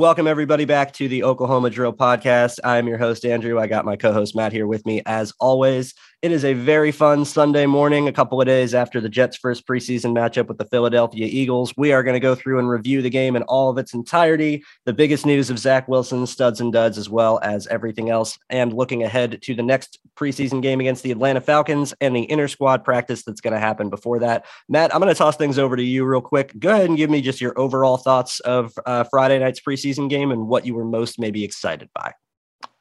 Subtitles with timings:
[0.00, 2.58] Welcome, everybody, back to the Oklahoma Drill Podcast.
[2.64, 3.60] I'm your host, Andrew.
[3.60, 5.92] I got my co host, Matt, here with me as always.
[6.22, 9.66] It is a very fun Sunday morning, a couple of days after the Jets' first
[9.66, 11.72] preseason matchup with the Philadelphia Eagles.
[11.78, 14.62] We are going to go through and review the game in all of its entirety,
[14.84, 18.74] the biggest news of Zach Wilson, studs and duds, as well as everything else, and
[18.74, 22.84] looking ahead to the next preseason game against the Atlanta Falcons and the inter squad
[22.84, 24.44] practice that's going to happen before that.
[24.68, 26.52] Matt, I'm going to toss things over to you real quick.
[26.58, 30.32] Go ahead and give me just your overall thoughts of uh, Friday night's preseason game
[30.32, 32.12] and what you were most maybe excited by.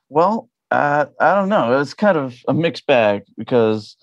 [0.09, 1.73] Well, uh, I don't know.
[1.73, 3.95] It was kind of a mixed bag because,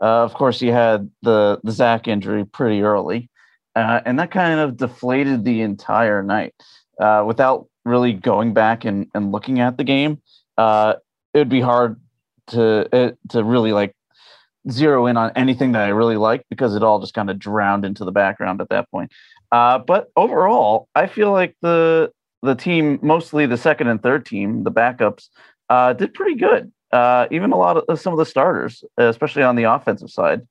[0.00, 3.30] uh, of course, you had the the Zach injury pretty early,
[3.76, 6.54] uh, and that kind of deflated the entire night.
[6.98, 10.22] Uh, without really going back and, and looking at the game,
[10.56, 10.94] uh,
[11.32, 12.00] it would be hard
[12.46, 13.94] to to really like
[14.70, 17.84] zero in on anything that I really liked because it all just kind of drowned
[17.84, 19.12] into the background at that point.
[19.52, 22.12] Uh, but overall, I feel like the
[22.42, 25.28] the team, mostly the second and third team, the backups,
[25.68, 26.72] uh, did pretty good.
[26.92, 30.42] Uh, even a lot of uh, some of the starters, especially on the offensive side.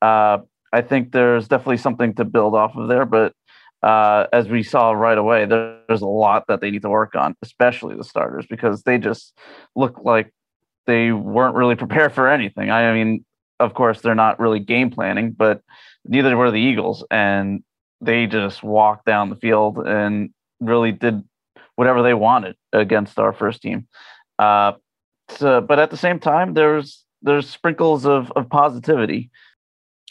[0.00, 0.38] Uh,
[0.72, 3.32] I think there's definitely something to build off of there, but
[3.82, 7.14] uh, as we saw right away, there, there's a lot that they need to work
[7.14, 9.36] on, especially the starters, because they just
[9.74, 10.32] look like
[10.86, 12.70] they weren't really prepared for anything.
[12.70, 13.24] I mean,
[13.60, 15.62] of course, they're not really game planning, but
[16.04, 17.62] neither were the Eagles, and
[18.00, 20.30] they just walked down the field and
[20.60, 21.22] really did
[21.76, 23.86] whatever they wanted against our first team.
[24.38, 24.72] Uh,
[25.30, 29.30] so, but at the same time, there's there's sprinkles of of positivity.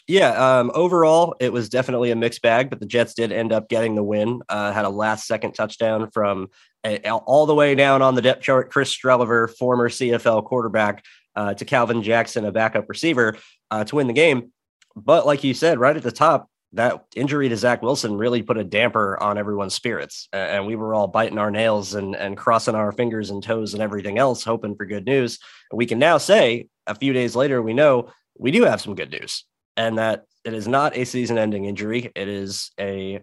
[0.06, 3.68] Yeah, um, overall, it was definitely a mixed bag, but the Jets did end up
[3.68, 4.40] getting the win.
[4.48, 6.48] Uh, had a last second touchdown from
[6.84, 11.04] a, all the way down on the depth chart, Chris Streveler, former CFL quarterback,
[11.36, 13.36] uh, to Calvin Jackson, a backup receiver,
[13.70, 14.50] uh, to win the game.
[14.96, 18.58] But like you said, right at the top, that injury to Zach Wilson really put
[18.58, 20.28] a damper on everyone's spirits.
[20.32, 23.82] And we were all biting our nails and, and crossing our fingers and toes and
[23.82, 25.38] everything else, hoping for good news.
[25.72, 29.10] We can now say a few days later, we know we do have some good
[29.10, 29.44] news
[29.76, 32.12] and that it is not a season ending injury.
[32.14, 33.20] It is a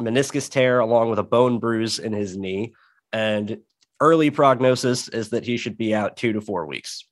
[0.00, 2.72] meniscus tear along with a bone bruise in his knee.
[3.12, 3.58] And
[4.00, 7.04] early prognosis is that he should be out two to four weeks.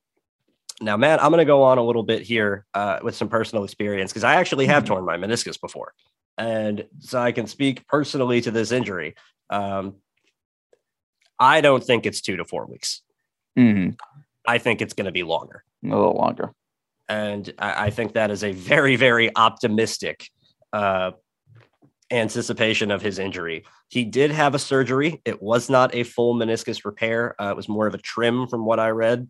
[0.80, 3.64] Now, Matt, I'm going to go on a little bit here uh, with some personal
[3.64, 4.94] experience because I actually have mm-hmm.
[4.94, 5.92] torn my meniscus before.
[6.36, 9.16] And so I can speak personally to this injury.
[9.50, 9.96] Um,
[11.38, 13.02] I don't think it's two to four weeks.
[13.58, 13.94] Mm-hmm.
[14.46, 15.64] I think it's going to be longer.
[15.84, 16.52] A little longer.
[17.08, 20.30] And I, I think that is a very, very optimistic
[20.72, 21.12] uh,
[22.10, 23.64] anticipation of his injury.
[23.88, 25.20] He did have a surgery.
[25.24, 27.34] It was not a full meniscus repair.
[27.40, 29.28] Uh, it was more of a trim, from what I read.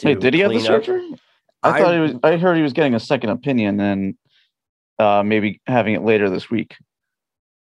[0.00, 1.14] Hey, did he have the surgery?
[1.62, 2.14] I, I, thought he was.
[2.22, 4.14] I heard he was getting a second opinion and
[4.98, 6.76] uh, maybe having it later this week.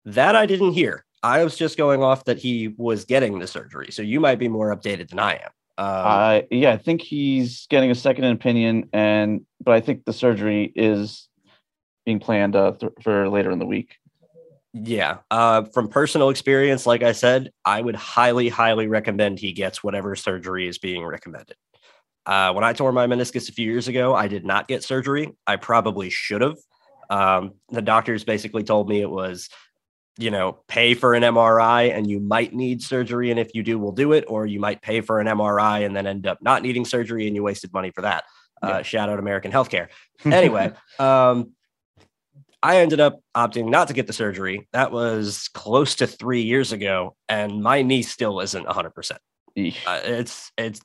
[0.04, 1.04] That I didn't hear.
[1.22, 3.88] I was just going off that he was getting the surgery.
[3.90, 5.50] So you might be more updated than I am.
[5.76, 10.12] Um, uh, yeah, I think he's getting a second opinion, and but I think the
[10.12, 11.28] surgery is
[12.04, 13.96] being planned uh, th- for later in the week.
[14.72, 15.18] Yeah.
[15.30, 20.14] Uh, from personal experience, like I said, I would highly, highly recommend he gets whatever
[20.14, 21.56] surgery is being recommended.
[22.30, 25.32] Uh, when I tore my meniscus a few years ago, I did not get surgery.
[25.48, 26.58] I probably should have.
[27.10, 29.48] Um, the doctors basically told me it was,
[30.16, 33.32] you know, pay for an MRI and you might need surgery.
[33.32, 34.26] And if you do, we'll do it.
[34.28, 37.34] Or you might pay for an MRI and then end up not needing surgery and
[37.34, 38.22] you wasted money for that.
[38.62, 38.82] Uh, yeah.
[38.82, 39.88] shout out American healthcare.
[40.24, 41.52] Anyway, um,
[42.62, 44.68] I ended up opting not to get the surgery.
[44.74, 49.12] That was close to three years ago, and my knee still isn't 100%.
[49.86, 50.80] Uh, it's it's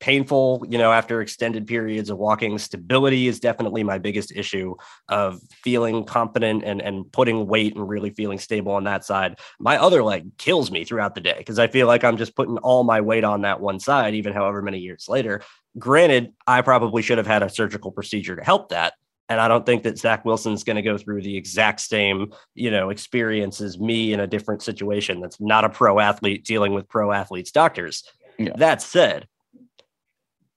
[0.00, 2.58] painful, you know, after extended periods of walking.
[2.58, 4.74] Stability is definitely my biggest issue
[5.08, 9.38] of feeling confident and, and putting weight and really feeling stable on that side.
[9.58, 12.58] My other leg kills me throughout the day because I feel like I'm just putting
[12.58, 15.42] all my weight on that one side, even however many years later.
[15.78, 18.94] Granted, I probably should have had a surgical procedure to help that.
[19.28, 22.70] And I don't think that Zach Wilson's going to go through the exact same, you
[22.70, 25.20] know, experience as me in a different situation.
[25.20, 28.04] That's not a pro athlete dealing with pro athletes' doctors.
[28.38, 28.52] Yeah.
[28.56, 29.26] That said,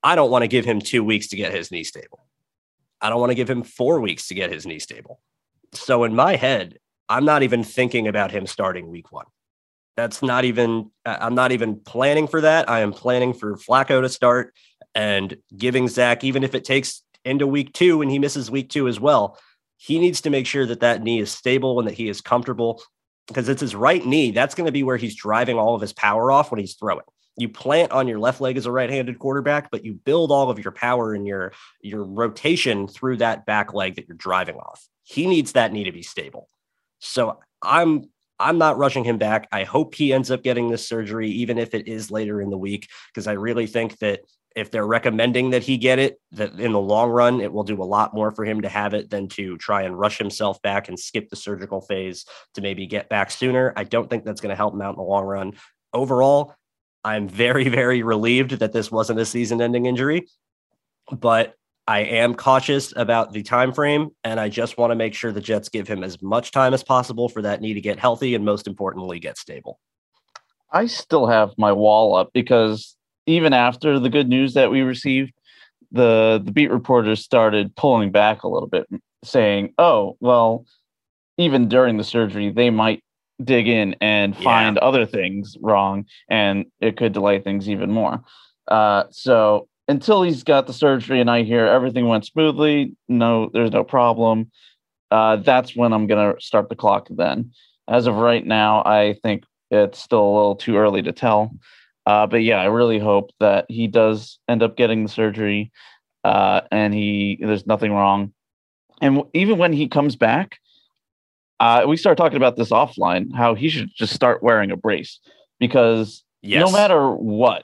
[0.03, 2.25] I don't want to give him two weeks to get his knee stable.
[3.01, 5.19] I don't want to give him four weeks to get his knee stable.
[5.73, 9.25] So in my head, I'm not even thinking about him starting week one.
[9.97, 12.69] That's not even, I'm not even planning for that.
[12.69, 14.53] I am planning for Flacco to start
[14.95, 18.87] and giving Zach, even if it takes into week two and he misses week two
[18.87, 19.37] as well,
[19.77, 22.81] he needs to make sure that that knee is stable and that he is comfortable
[23.27, 24.31] because it's his right knee.
[24.31, 27.05] That's going to be where he's driving all of his power off when he's throwing
[27.39, 30.59] you plant on your left leg as a right-handed quarterback, but you build all of
[30.63, 34.87] your power and your your rotation through that back leg that you're driving off.
[35.03, 36.47] He needs that knee to be stable.
[36.99, 38.09] So I'm
[38.39, 39.47] I'm not rushing him back.
[39.51, 42.57] I hope he ends up getting this surgery, even if it is later in the
[42.57, 44.21] week, because I really think that
[44.55, 47.81] if they're recommending that he get it, that in the long run, it will do
[47.81, 50.89] a lot more for him to have it than to try and rush himself back
[50.89, 52.25] and skip the surgical phase
[52.55, 53.73] to maybe get back sooner.
[53.75, 55.53] I don't think that's going to help him out in the long run.
[55.93, 56.55] Overall,
[57.03, 60.27] I'm very, very relieved that this wasn't a season-ending injury,
[61.11, 61.55] but
[61.87, 65.41] I am cautious about the time frame, and I just want to make sure the
[65.41, 68.45] Jets give him as much time as possible for that knee to get healthy, and
[68.45, 69.79] most importantly, get stable.
[70.71, 75.33] I still have my wall up because even after the good news that we received,
[75.91, 78.85] the the beat reporters started pulling back a little bit,
[79.23, 80.65] saying, "Oh, well,
[81.39, 83.03] even during the surgery, they might
[83.43, 84.87] dig in and find yeah.
[84.87, 88.21] other things wrong, and it could delay things even more.
[88.67, 93.71] Uh, so until he's got the surgery and I hear everything went smoothly, no, there's
[93.71, 94.51] no problem.
[95.09, 97.07] Uh, that's when I'm gonna start the clock.
[97.09, 97.51] Then,
[97.87, 101.51] as of right now, I think it's still a little too early to tell.
[102.05, 105.71] Uh, but yeah, I really hope that he does end up getting the surgery,
[106.23, 108.33] uh, and he there's nothing wrong.
[109.01, 110.59] And even when he comes back,
[111.59, 115.19] uh, we started talking about this offline, how he should just start wearing a brace
[115.59, 116.65] because yes.
[116.65, 117.63] no matter what,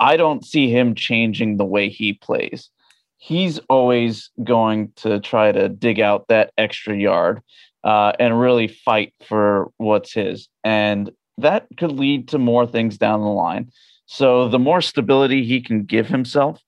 [0.00, 2.70] I don't see him changing the way he plays.
[3.18, 7.42] He's always going to try to dig out that extra yard
[7.84, 10.48] uh, and really fight for what's his.
[10.62, 13.70] And that could lead to more things down the line.
[14.06, 16.60] So the more stability he can give himself,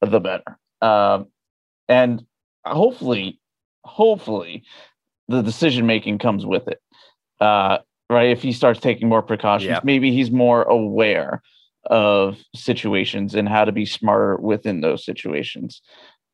[0.00, 0.58] the better.
[0.80, 1.24] Uh,
[1.88, 2.24] and
[2.64, 3.40] hopefully,
[3.84, 4.64] hopefully,
[5.28, 6.80] the decision making comes with it.
[7.40, 7.78] Uh,
[8.10, 8.30] right.
[8.30, 9.80] If he starts taking more precautions, yeah.
[9.84, 11.42] maybe he's more aware
[11.86, 15.80] of situations and how to be smarter within those situations.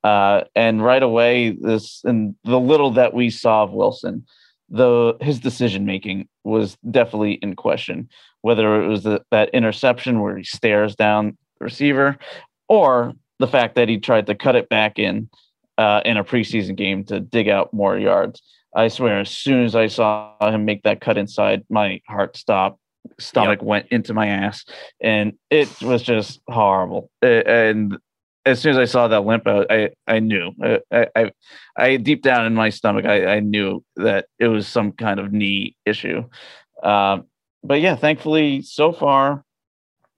[0.02, 4.26] Uh, and right away, this and the little that we saw of Wilson,
[4.68, 8.08] the his decision making was definitely in question.
[8.42, 12.18] Whether it was the, that interception where he stares down the receiver,
[12.68, 15.28] or the fact that he tried to cut it back in
[15.78, 18.42] uh, in a preseason game to dig out more yards.
[18.74, 22.80] I swear, as soon as I saw him make that cut inside, my heart stopped.
[23.18, 23.66] Stomach yep.
[23.66, 24.64] went into my ass,
[25.00, 27.10] and it was just horrible.
[27.20, 27.98] And
[28.46, 30.52] as soon as I saw that limp out, I I knew.
[30.90, 31.30] I I,
[31.76, 35.32] I deep down in my stomach, I, I knew that it was some kind of
[35.32, 36.24] knee issue.
[36.82, 37.24] Um,
[37.62, 39.44] but yeah, thankfully, so far,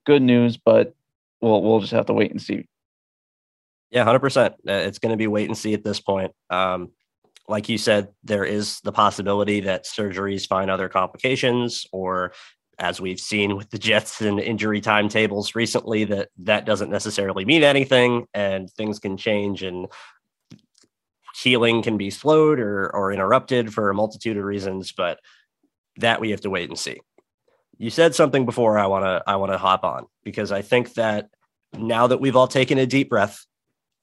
[0.05, 0.57] good news.
[0.57, 0.95] But
[1.41, 2.67] we'll we'll just have to wait and see.
[3.91, 4.55] Yeah, hundred percent.
[4.67, 6.31] Uh, it's going to be wait and see at this point.
[6.49, 6.91] Um,
[7.47, 12.33] like you said, there is the possibility that surgeries find other complications, or
[12.77, 17.63] as we've seen with the Jets and injury timetables recently, that that doesn't necessarily mean
[17.63, 19.87] anything, and things can change, and
[21.41, 24.91] healing can be slowed or or interrupted for a multitude of reasons.
[24.91, 25.19] But
[25.97, 26.99] that we have to wait and see.
[27.77, 30.95] You said something before I want to I want to hop on because I think
[30.95, 31.29] that
[31.77, 33.45] now that we've all taken a deep breath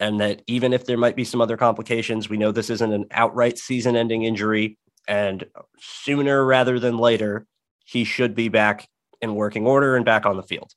[0.01, 3.07] and that even if there might be some other complications, we know this isn't an
[3.11, 4.79] outright season ending injury.
[5.07, 5.45] And
[5.79, 7.47] sooner rather than later,
[7.85, 8.89] he should be back
[9.21, 10.73] in working order and back on the field.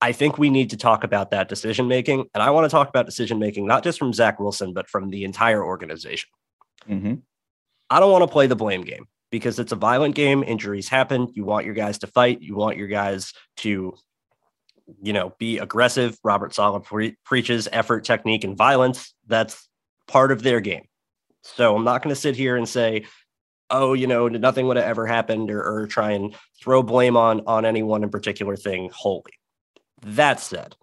[0.00, 2.26] I think we need to talk about that decision making.
[2.34, 5.10] And I want to talk about decision making, not just from Zach Wilson, but from
[5.10, 6.28] the entire organization.
[6.88, 7.14] Mm-hmm.
[7.88, 10.42] I don't want to play the blame game because it's a violent game.
[10.42, 11.28] Injuries happen.
[11.34, 12.42] You want your guys to fight.
[12.42, 13.94] You want your guys to,
[15.02, 16.18] you know, be aggressive.
[16.22, 19.14] Robert Saleh pre- preaches effort, technique, and violence.
[19.26, 19.68] That's
[20.06, 20.84] part of their game.
[21.42, 23.04] So I'm not going to sit here and say,
[23.70, 27.42] oh, you know, nothing would have ever happened or, or try and throw blame on
[27.46, 29.32] on any one in particular thing wholly.
[30.02, 30.76] That said,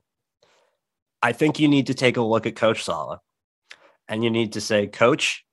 [1.21, 3.19] I think you need to take a look at Coach Saleh
[4.07, 5.45] and you need to say, Coach,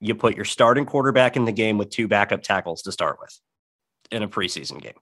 [0.00, 3.38] you put your starting quarterback in the game with two backup tackles to start with
[4.10, 4.92] in a preseason game.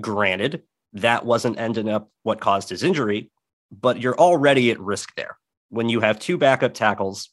[0.00, 3.30] Granted, that wasn't ending up what caused his injury,
[3.70, 5.36] but you're already at risk there.
[5.68, 7.30] When you have two backup tackles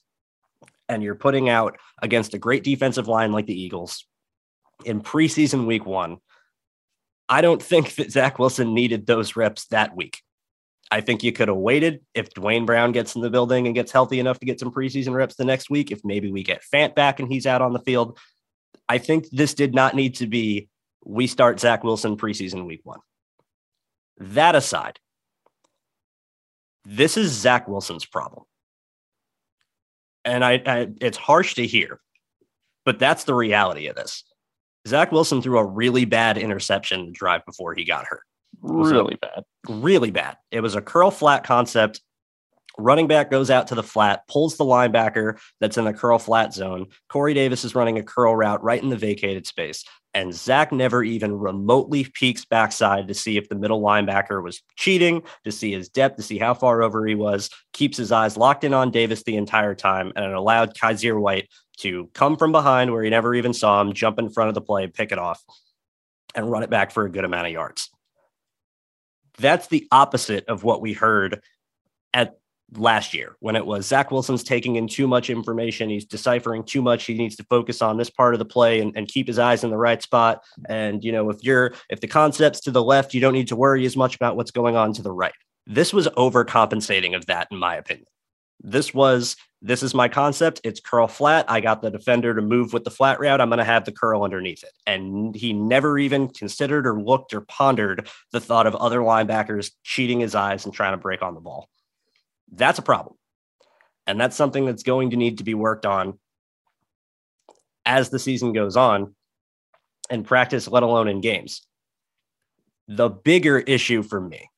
[0.90, 4.06] and you're putting out against a great defensive line like the Eagles
[4.86, 6.18] in preseason week one,
[7.30, 10.22] I don't think that Zach Wilson needed those reps that week.
[10.92, 13.92] I think you could have waited if Duane Brown gets in the building and gets
[13.92, 15.92] healthy enough to get some preseason reps the next week.
[15.92, 18.20] If maybe we get Fant back and he's out on the field.
[18.90, 20.70] I think this did not need to be
[21.06, 23.00] we start Zach Wilson preseason week one.
[24.18, 25.00] That aside,
[26.86, 28.44] this is Zach Wilson's problem.
[30.26, 32.00] And I, I it's harsh to hear,
[32.86, 34.24] but that's the reality of this.
[34.88, 38.24] Zach Wilson threw a really bad interception the drive before he got hurt.
[38.62, 39.44] Really bad.
[39.68, 40.38] Really bad.
[40.52, 42.02] It was a curl flat concept.
[42.78, 46.54] Running back goes out to the flat, pulls the linebacker that's in the curl flat
[46.54, 46.88] zone.
[47.08, 49.86] Corey Davis is running a curl route right in the vacated space.
[50.16, 55.24] And Zach never even remotely peeks backside to see if the middle linebacker was cheating,
[55.44, 58.64] to see his depth, to see how far over he was, keeps his eyes locked
[58.64, 62.92] in on Davis the entire time, and it allowed Kyzir White to come from behind
[62.92, 65.44] where he never even saw him, jump in front of the play, pick it off,
[66.36, 67.90] and run it back for a good amount of yards.
[69.40, 71.42] That's the opposite of what we heard
[72.14, 72.38] at
[72.78, 75.90] last year when it was Zach Wilson's taking in too much information.
[75.90, 77.06] He's deciphering too much.
[77.06, 79.64] He needs to focus on this part of the play and, and keep his eyes
[79.64, 80.44] in the right spot.
[80.68, 83.56] And, you know, if you're, if the concept's to the left, you don't need to
[83.56, 85.34] worry as much about what's going on to the right.
[85.66, 88.08] This was overcompensating of that, in my opinion.
[88.66, 90.62] This was, this is my concept.
[90.64, 91.46] It's curl flat.
[91.50, 93.42] I got the defender to move with the flat route.
[93.42, 94.72] I'm going to have the curl underneath it.
[94.88, 100.22] And he never even considered or looked or pondered the thought of other linebackers cheating
[100.22, 101.70] his eyes and trying to break on the ball.
[102.56, 103.16] That's a problem.
[104.06, 106.20] And that's something that's going to need to be worked on
[107.86, 109.16] as the season goes on
[110.10, 111.66] and practice, let alone in games.
[112.88, 114.50] The bigger issue for me,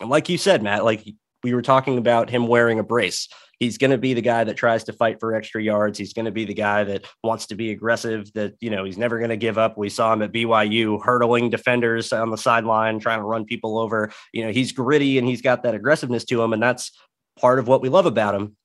[0.00, 1.06] and like you said, Matt, like
[1.42, 3.28] we were talking about him wearing a brace.
[3.58, 5.98] He's going to be the guy that tries to fight for extra yards.
[5.98, 8.98] He's going to be the guy that wants to be aggressive, that, you know, he's
[8.98, 9.78] never going to give up.
[9.78, 14.12] We saw him at BYU hurdling defenders on the sideline, trying to run people over.
[14.32, 16.52] You know, he's gritty and he's got that aggressiveness to him.
[16.52, 16.90] And that's
[17.42, 18.56] part of what we love about him.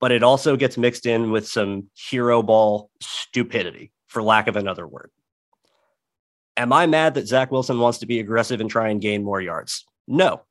[0.00, 4.86] But it also gets mixed in with some hero ball stupidity, for lack of another
[4.86, 5.10] word.
[6.56, 9.40] Am I mad that Zach Wilson wants to be aggressive and try and gain more
[9.40, 9.84] yards?
[10.06, 10.42] No.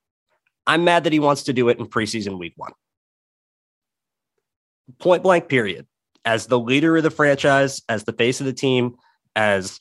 [0.67, 2.73] I'm mad that he wants to do it in preseason week one.
[4.99, 5.87] Point blank, period.
[6.25, 8.97] As the leader of the franchise, as the face of the team,
[9.33, 9.79] as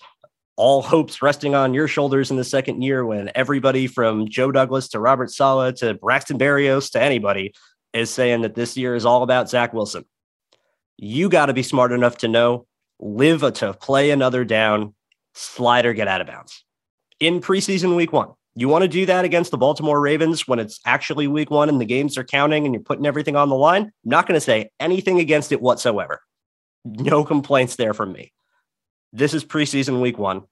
[0.57, 4.89] all hopes resting on your shoulders in the second year when everybody from Joe Douglas
[4.89, 7.55] to Robert Saleh to Braxton Berrios to anybody
[7.93, 10.05] is saying that this year is all about Zach Wilson.
[10.97, 12.67] You got to be smart enough to know
[12.99, 14.95] live a to play another down,
[15.35, 16.65] slide or get out of bounds
[17.21, 18.31] in preseason week one.
[18.55, 21.79] You want to do that against the Baltimore Ravens when it's actually week one and
[21.79, 23.83] the games are counting and you're putting everything on the line?
[23.83, 26.23] I'm not going to say anything against it whatsoever.
[26.87, 28.33] No complaints there from me.
[29.17, 30.43] This is preseason week one.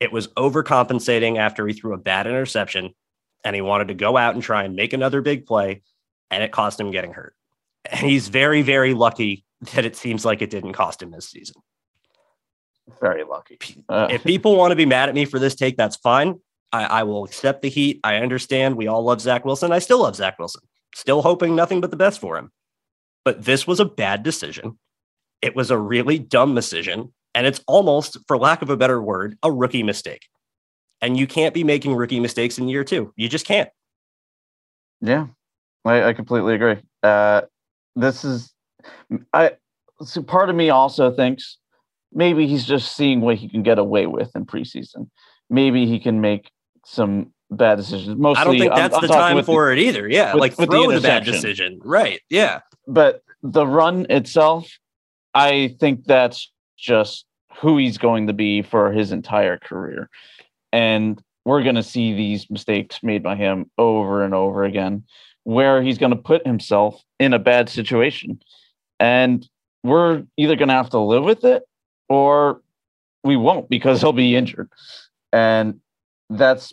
[0.00, 2.94] It was overcompensating after he threw a bad interception
[3.44, 5.82] and he wanted to go out and try and make another big play,
[6.30, 7.34] and it cost him getting hurt.
[7.84, 9.44] And he's very, very lucky
[9.74, 11.56] that it seems like it didn't cost him this season.
[13.00, 13.58] Very lucky.
[13.88, 16.40] Uh, if people want to be mad at me for this take, that's fine.
[16.72, 18.00] I, I will accept the heat.
[18.04, 18.76] I understand.
[18.76, 19.72] We all love Zach Wilson.
[19.72, 20.62] I still love Zach Wilson.
[20.94, 22.52] Still hoping nothing but the best for him.
[23.24, 24.78] But this was a bad decision.
[25.42, 27.12] It was a really dumb decision.
[27.34, 30.26] And it's almost, for lack of a better word, a rookie mistake.
[31.00, 33.12] And you can't be making rookie mistakes in year two.
[33.16, 33.70] You just can't.
[35.00, 35.26] Yeah,
[35.84, 36.76] I, I completely agree.
[37.02, 37.42] Uh,
[37.96, 38.52] this is,
[39.32, 39.52] I,
[40.00, 41.58] so part of me also thinks
[42.12, 45.08] maybe he's just seeing what he can get away with in preseason.
[45.50, 46.50] Maybe he can make
[46.84, 48.16] some bad decisions.
[48.16, 50.08] Mostly, I don't think that's I'm, the I'm time for the, it either.
[50.08, 51.80] Yeah, with, like with throw the, the bad decision.
[51.82, 52.20] Right.
[52.28, 52.60] Yeah.
[52.86, 54.70] But the run itself,
[55.34, 56.51] I think that's
[56.82, 57.24] just
[57.56, 60.10] who he's going to be for his entire career.
[60.72, 65.04] And we're going to see these mistakes made by him over and over again,
[65.44, 68.40] where he's going to put himself in a bad situation.
[68.98, 69.48] And
[69.82, 71.62] we're either going to have to live with it
[72.08, 72.62] or
[73.24, 74.70] we won't because he'll be injured.
[75.32, 75.80] And
[76.30, 76.72] that's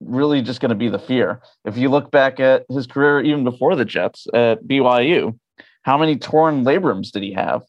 [0.00, 1.40] really just going to be the fear.
[1.64, 5.38] If you look back at his career, even before the Jets at BYU,
[5.82, 7.62] how many torn labrums did he have?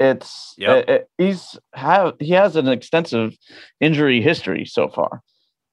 [0.00, 0.88] It's yep.
[0.88, 3.36] it, he's have he has an extensive
[3.80, 5.22] injury history so far,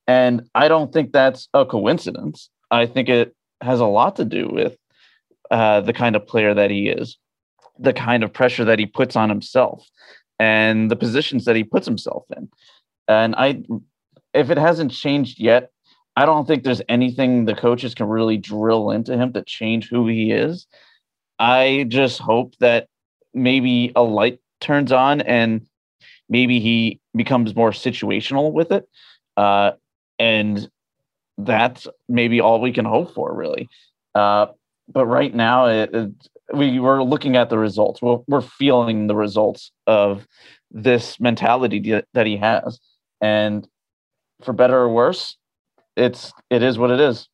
[0.07, 2.49] and I don't think that's a coincidence.
[2.71, 4.75] I think it has a lot to do with
[5.51, 7.17] uh, the kind of player that he is,
[7.77, 9.87] the kind of pressure that he puts on himself,
[10.39, 12.49] and the positions that he puts himself in.
[13.07, 13.61] And I,
[14.33, 15.69] if it hasn't changed yet,
[16.15, 20.07] I don't think there's anything the coaches can really drill into him to change who
[20.07, 20.65] he is.
[21.37, 22.87] I just hope that
[23.35, 25.67] maybe a light turns on and
[26.29, 28.87] maybe he becomes more situational with it.
[29.37, 29.71] Uh,
[30.17, 30.69] and
[31.37, 33.69] that's maybe all we can hope for, really.
[34.15, 34.47] Uh,
[34.87, 36.11] but right now, it, it,
[36.53, 38.01] we were looking at the results.
[38.01, 40.25] We're, we're feeling the results of
[40.71, 42.79] this mentality that he has,
[43.21, 43.67] and
[44.43, 45.37] for better or worse,
[45.95, 47.27] it's it is what it is.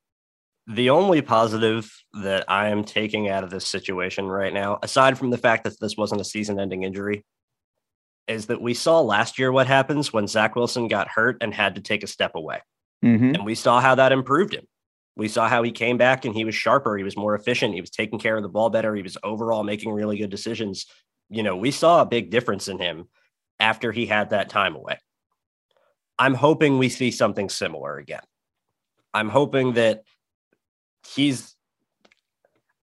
[0.72, 5.30] The only positive that I am taking out of this situation right now, aside from
[5.30, 7.26] the fact that this wasn't a season ending injury,
[8.28, 11.76] is that we saw last year what happens when Zach Wilson got hurt and had
[11.76, 12.62] to take a step away.
[13.04, 13.36] Mm-hmm.
[13.36, 14.66] And we saw how that improved him.
[15.18, 16.96] We saw how he came back and he was sharper.
[16.96, 17.74] He was more efficient.
[17.74, 18.96] He was taking care of the ball better.
[18.96, 20.86] He was overall making really good decisions.
[21.30, 23.10] You know, we saw a big difference in him
[23.60, 24.98] after he had that time away.
[26.18, 28.22] I'm hoping we see something similar again.
[29.14, 30.04] I'm hoping that
[31.08, 31.56] he's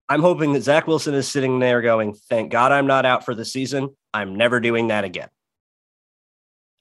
[0.09, 3.35] I'm hoping that Zach Wilson is sitting there going, thank God I'm not out for
[3.35, 3.91] the season.
[4.15, 5.29] I'm never doing that again.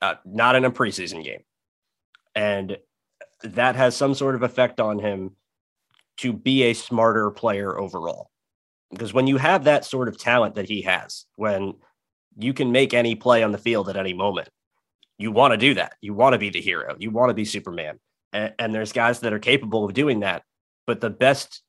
[0.02, 1.42] Uh, not in a preseason game.
[2.36, 2.78] And
[3.44, 5.32] that has some sort of effect on him
[6.18, 8.30] to be a smarter player overall.
[8.92, 11.74] Because when you have that sort of talent that he has, when
[12.38, 14.50] you can make any play on the field at any moment,
[15.18, 15.96] you want to do that.
[16.00, 16.96] You want to be the hero.
[16.98, 18.00] You want to be Superman.
[18.32, 20.44] And, and there's guys that are capable of doing that.
[20.88, 21.62] But the best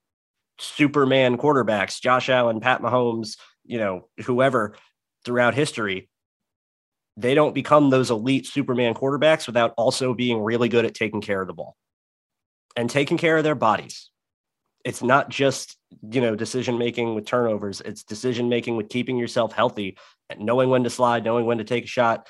[0.58, 4.76] Superman quarterbacks, Josh Allen, Pat Mahomes, you know, whoever
[5.24, 6.08] throughout history,
[7.16, 11.40] they don't become those elite Superman quarterbacks without also being really good at taking care
[11.40, 11.76] of the ball
[12.76, 14.10] and taking care of their bodies.
[14.84, 15.76] It's not just,
[16.08, 19.98] you know, decision making with turnovers, it's decision making with keeping yourself healthy
[20.30, 22.28] and knowing when to slide, knowing when to take a shot,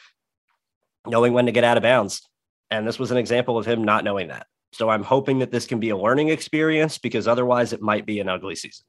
[1.07, 2.23] knowing when to get out of bounds.
[2.71, 4.47] And this was an example of him not knowing that.
[4.73, 8.21] So I'm hoping that this can be a learning experience because otherwise it might be
[8.21, 8.85] an ugly season.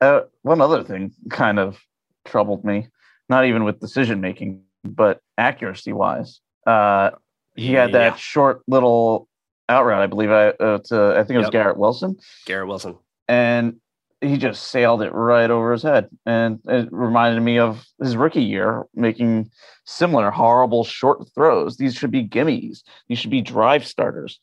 [0.00, 1.78] Uh, one other thing kind of
[2.24, 2.88] troubled me,
[3.28, 7.10] not even with decision making, but accuracy wise, uh,
[7.56, 8.16] he had that yeah.
[8.16, 9.28] short little
[9.68, 10.30] out route, I believe.
[10.30, 11.52] I uh, to, I think it was yep.
[11.52, 12.16] Garrett Wilson.
[12.46, 12.96] Garrett Wilson,
[13.28, 13.76] and
[14.20, 18.42] he just sailed it right over his head, and it reminded me of his rookie
[18.42, 19.50] year, making
[19.84, 21.76] similar horrible short throws.
[21.76, 22.82] These should be gimmies.
[23.08, 24.40] These should be drive starters.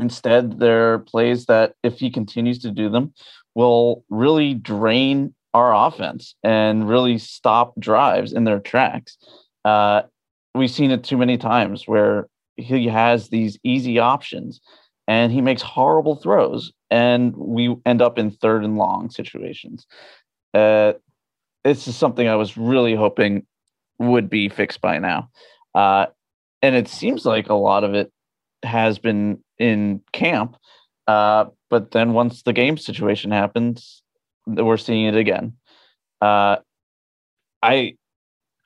[0.00, 3.12] Instead, they're plays that, if he continues to do them,
[3.54, 9.18] will really drain our offense and really stop drives in their tracks.
[9.64, 10.02] Uh,
[10.54, 14.60] we've seen it too many times where he has these easy options
[15.08, 19.86] and he makes horrible throws and we end up in third and long situations.
[20.54, 20.92] Uh,
[21.64, 23.46] this is something I was really hoping
[23.98, 25.30] would be fixed by now.
[25.74, 26.06] Uh,
[26.62, 28.12] and it seems like a lot of it
[28.62, 30.56] has been in camp.
[31.06, 34.02] Uh, but then once the game situation happens,
[34.46, 35.54] we're seeing it again.
[36.20, 36.56] Uh,
[37.62, 37.96] I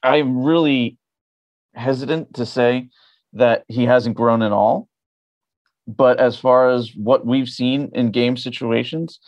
[0.03, 0.99] I'm really
[1.75, 2.89] hesitant to say
[3.33, 4.89] that he hasn't grown at all.
[5.87, 9.21] But as far as what we've seen in game situations,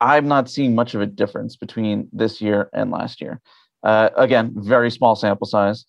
[0.00, 3.40] I'm not seeing much of a difference between this year and last year.
[3.82, 5.84] Uh, again, very small sample size.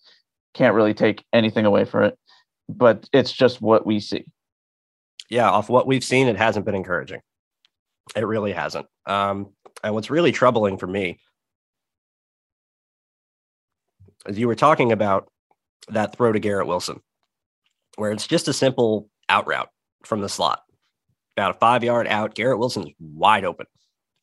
[0.52, 2.18] Can't really take anything away from it,
[2.68, 4.24] but it's just what we see.
[5.28, 7.20] Yeah, off what we've seen, it hasn't been encouraging.
[8.14, 8.86] It really hasn't.
[9.06, 9.48] Um,
[9.82, 11.18] and what's really troubling for me
[14.26, 15.30] as you were talking about
[15.88, 17.00] that throw to Garrett Wilson,
[17.96, 19.70] where it's just a simple out route
[20.04, 20.62] from the slot,
[21.36, 22.34] about a five yard out.
[22.34, 23.66] Garrett Wilson's wide open,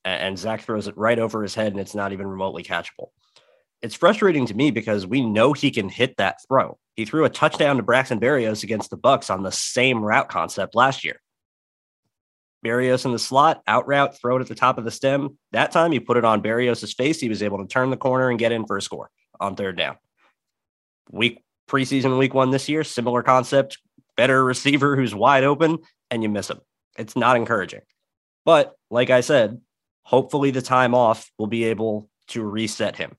[0.03, 3.08] and Zach throws it right over his head, and it's not even remotely catchable.
[3.82, 6.77] It's frustrating to me because we know he can hit that throw.
[6.95, 10.75] He threw a touchdown to Braxton Berrios against the Bucks on the same route concept
[10.75, 11.19] last year.
[12.63, 15.38] Berrios in the slot, out route, throw it at the top of the stem.
[15.51, 17.19] That time he put it on Berrios' face.
[17.19, 19.77] He was able to turn the corner and get in for a score on third
[19.77, 19.97] down.
[21.12, 23.79] Week preseason week one this year, similar concept,
[24.15, 25.79] better receiver who's wide open
[26.10, 26.62] and you miss him.
[26.97, 27.82] It's not encouraging.
[28.45, 29.60] But like I said,
[30.03, 33.17] hopefully the time off will be able to reset him.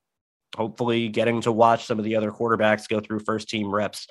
[0.55, 4.07] Hopefully, getting to watch some of the other quarterbacks go through first team reps,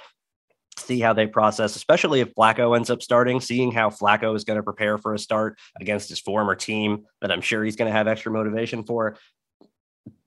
[0.79, 4.59] see how they process, especially if Flacco ends up starting, seeing how Flacco is going
[4.59, 7.97] to prepare for a start against his former team that I'm sure he's going to
[7.97, 9.17] have extra motivation for.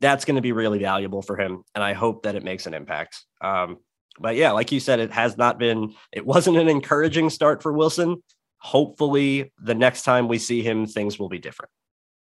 [0.01, 1.63] That's going to be really valuable for him.
[1.75, 3.23] And I hope that it makes an impact.
[3.41, 3.77] Um,
[4.19, 7.71] but yeah, like you said, it has not been, it wasn't an encouraging start for
[7.71, 8.23] Wilson.
[8.59, 11.69] Hopefully, the next time we see him, things will be different.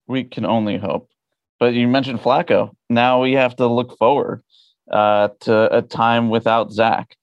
[0.06, 1.10] We can only hope.
[1.58, 2.70] But you mentioned Flacco.
[2.88, 4.42] Now we have to look forward
[4.90, 7.16] uh, to a time without Zach.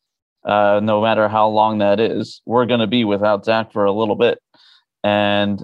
[0.43, 3.91] Uh, no matter how long that is, we're going to be without Zach for a
[3.91, 4.39] little bit.
[5.03, 5.63] And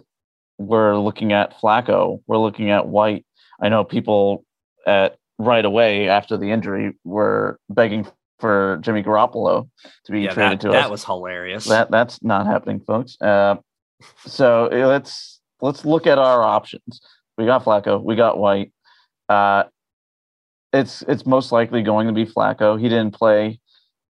[0.58, 2.22] we're looking at Flacco.
[2.28, 3.26] We're looking at White.
[3.62, 4.44] I know people
[4.88, 8.08] at right away after the injury were begging
[8.40, 9.70] for Jimmy Garoppolo
[10.06, 10.84] to be yeah, traded that, to that us.
[10.84, 11.66] That was hilarious.
[11.66, 13.18] That that's not happening, folks.
[13.22, 13.56] Uh,
[14.26, 17.02] so eh, let's let's look at our options.
[17.42, 18.00] We got Flacco.
[18.04, 18.72] We got White.
[19.28, 19.64] Uh,
[20.72, 22.80] it's it's most likely going to be Flacco.
[22.80, 23.60] He didn't play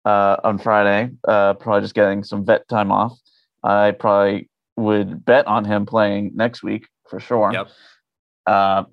[0.06, 1.12] uh, on Friday.
[1.28, 3.20] Uh, probably just getting some vet time off.
[3.66, 7.52] I probably would bet on him playing next week for sure.
[7.52, 7.70] Yep.
[8.46, 8.84] Uh,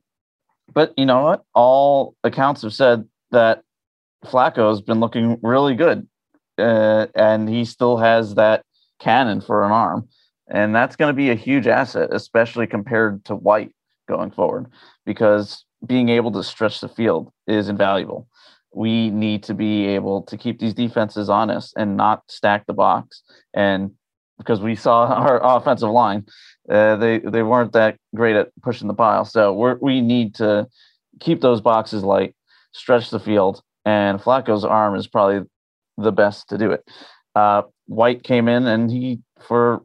[0.73, 1.45] but you know what?
[1.55, 3.63] All accounts have said that
[4.25, 6.09] Flacco's been looking really good,
[6.59, 8.65] uh, and he still has that
[8.99, 10.09] cannon for an arm,
[10.49, 13.71] and that's going to be a huge asset, especially compared to White
[14.07, 14.67] going forward,
[15.05, 18.29] because being able to stretch the field is invaluable.
[18.73, 23.23] We need to be able to keep these defenses honest and not stack the box.
[23.53, 23.93] And
[24.39, 26.27] because we saw our offensive line,
[26.69, 29.25] uh, they they weren't that great at pushing the pile.
[29.25, 30.67] So we we need to
[31.21, 32.35] keep those boxes light,
[32.73, 35.47] stretch the field, and Flacco's arm is probably
[35.97, 36.85] the best to do it.
[37.35, 39.83] Uh, White came in and he, for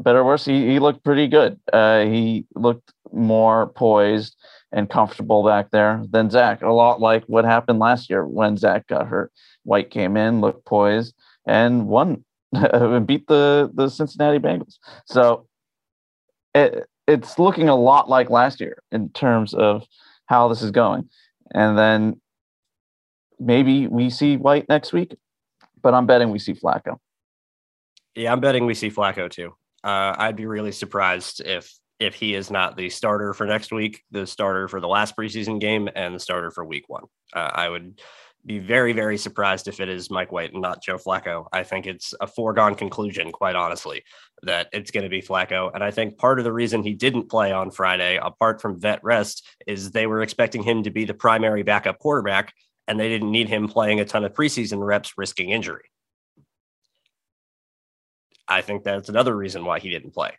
[0.00, 1.58] better or worse, he, he looked pretty good.
[1.72, 4.36] Uh, he looked more poised
[4.72, 6.62] and comfortable back there than Zach.
[6.62, 9.32] A lot like what happened last year when Zach got hurt.
[9.64, 11.14] White came in, looked poised,
[11.46, 14.76] and won and beat the the Cincinnati Bengals.
[15.06, 15.46] So
[16.54, 19.84] it, it's looking a lot like last year in terms of
[20.26, 21.08] how this is going.
[21.54, 22.20] And then
[23.38, 25.16] maybe we see White next week,
[25.82, 26.98] but I'm betting we see Flacco.
[28.14, 29.54] Yeah, I'm betting we see Flacco too.
[29.84, 34.04] Uh, I'd be really surprised if if he is not the starter for next week,
[34.12, 37.04] the starter for the last preseason game, and the starter for week one.
[37.32, 38.00] Uh, I would
[38.46, 41.46] be very, very surprised if it is Mike White and not Joe Flacco.
[41.52, 44.04] I think it's a foregone conclusion, quite honestly,
[44.42, 45.70] that it's going to be Flacco.
[45.74, 49.02] And I think part of the reason he didn't play on Friday, apart from vet
[49.02, 52.54] rest, is they were expecting him to be the primary backup quarterback,
[52.86, 55.90] and they didn't need him playing a ton of preseason reps, risking injury.
[58.48, 60.30] I think that's another reason why he didn't play.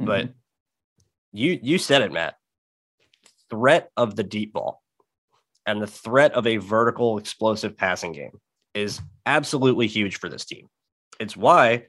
[0.00, 0.06] Mm-hmm.
[0.06, 0.28] But
[1.32, 2.36] you you said it, Matt.
[3.50, 4.82] Threat of the deep ball
[5.66, 8.38] and the threat of a vertical explosive passing game
[8.74, 10.68] is absolutely huge for this team.
[11.18, 11.86] It's why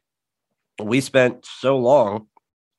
[0.81, 2.27] we spent so long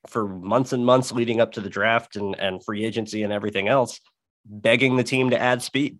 [0.07, 3.69] for months and months leading up to the draft and, and free agency and everything
[3.69, 4.01] else,
[4.45, 5.99] begging the team to add speed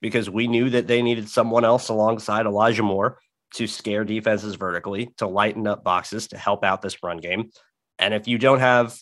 [0.00, 3.18] because we knew that they needed someone else alongside Elijah Moore
[3.54, 7.50] to scare defenses vertically, to lighten up boxes, to help out this run game.
[7.98, 8.98] And if you don't have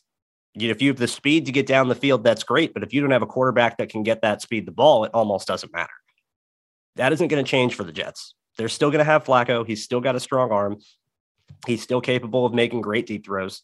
[0.56, 2.74] if you have the speed to get down the field, that's great.
[2.74, 5.10] But if you don't have a quarterback that can get that speed the ball, it
[5.12, 5.92] almost doesn't matter.
[6.96, 8.34] That isn't going to change for the Jets.
[8.56, 9.66] They're still going to have Flacco.
[9.66, 10.76] He's still got a strong arm.
[11.66, 13.62] He's still capable of making great deep throws.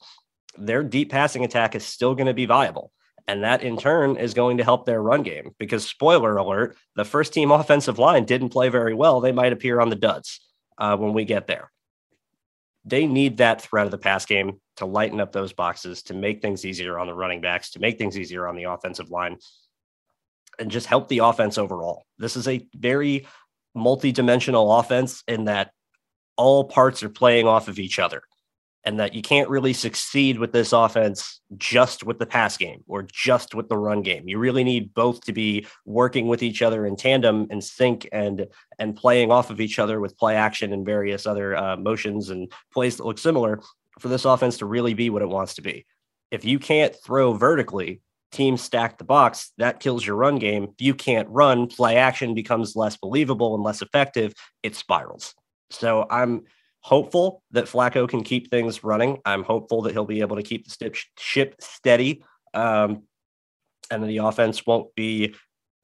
[0.59, 2.91] Their deep passing attack is still going to be viable.
[3.29, 7.05] And that in turn is going to help their run game because, spoiler alert, the
[7.05, 9.21] first team offensive line didn't play very well.
[9.21, 10.41] They might appear on the duds
[10.81, 11.71] uh, when we get there.
[12.85, 16.41] They need that threat of the pass game to lighten up those boxes, to make
[16.41, 19.37] things easier on the running backs, to make things easier on the offensive line,
[20.59, 22.05] and just help the offense overall.
[22.19, 23.27] This is a very
[23.75, 25.73] multi-dimensional offense in that
[26.37, 28.23] all parts are playing off of each other
[28.85, 33.03] and that you can't really succeed with this offense just with the pass game or
[33.03, 34.27] just with the run game.
[34.27, 38.47] You really need both to be working with each other in tandem and sync and
[38.79, 42.51] and playing off of each other with play action and various other uh, motions and
[42.73, 43.61] plays that look similar
[43.99, 45.85] for this offense to really be what it wants to be.
[46.31, 48.01] If you can't throw vertically,
[48.33, 50.65] teams stack the box, that kills your run game.
[50.65, 54.33] If you can't run, play action becomes less believable and less effective.
[54.63, 55.35] It spirals.
[55.71, 56.45] So I'm
[56.81, 59.19] hopeful that Flacco can keep things running.
[59.25, 62.23] I'm hopeful that he'll be able to keep the ship steady.
[62.55, 63.03] Um,
[63.91, 65.35] and the offense won't be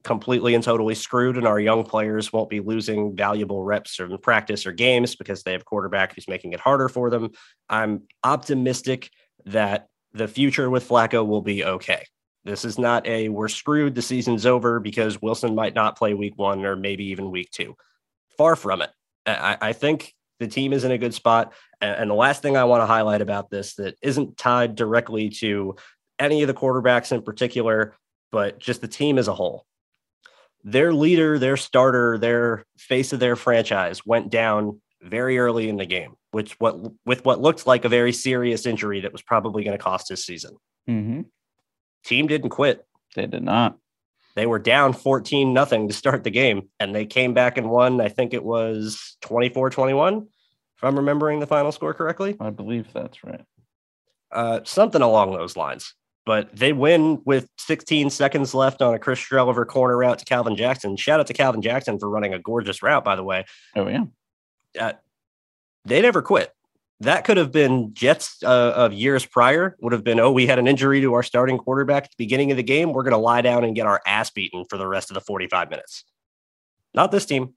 [0.03, 4.65] completely and totally screwed, and our young players won't be losing valuable reps in practice
[4.65, 7.29] or games because they have quarterback who's making it harder for them.
[7.69, 9.09] I'm optimistic
[9.45, 12.05] that the future with Flacco will be okay.
[12.45, 16.37] This is not a we're screwed, the season's over because Wilson might not play week
[16.37, 17.75] one or maybe even week two.
[18.37, 18.89] Far from it.
[19.25, 21.53] I, I think the team is in a good spot.
[21.81, 25.75] And the last thing I want to highlight about this that isn't tied directly to
[26.19, 27.95] any of the quarterbacks in particular,
[28.31, 29.65] but just the team as a whole.
[30.63, 35.85] Their leader, their starter, their face of their franchise went down very early in the
[35.85, 39.77] game, which what with what looked like a very serious injury that was probably going
[39.77, 40.57] to cost his season.
[40.89, 41.21] Mm-hmm.
[42.03, 42.85] Team didn't quit.
[43.15, 43.77] They did not.
[44.37, 47.99] They were down 14 nothing to start the game, and they came back and won.
[47.99, 50.27] I think it was 24 21,
[50.77, 52.37] if I'm remembering the final score correctly.
[52.39, 53.43] I believe that's right.
[54.31, 55.93] Uh, something along those lines
[56.27, 60.57] but they win with 16 seconds left on a Chris Streveler corner route to Calvin
[60.57, 60.97] Jackson.
[60.97, 63.45] Shout out to Calvin Jackson for running a gorgeous route, by the way.
[63.77, 64.03] Oh, yeah.
[64.77, 64.93] Uh,
[65.85, 66.51] they never quit.
[67.01, 70.57] That could have been Jets uh, of years prior, would have been, oh, we had
[70.57, 72.91] an injury to our starting quarterback at the beginning of the game.
[72.91, 75.21] We're going to lie down and get our ass beaten for the rest of the
[75.21, 76.03] 45 minutes.
[76.95, 77.53] Not this team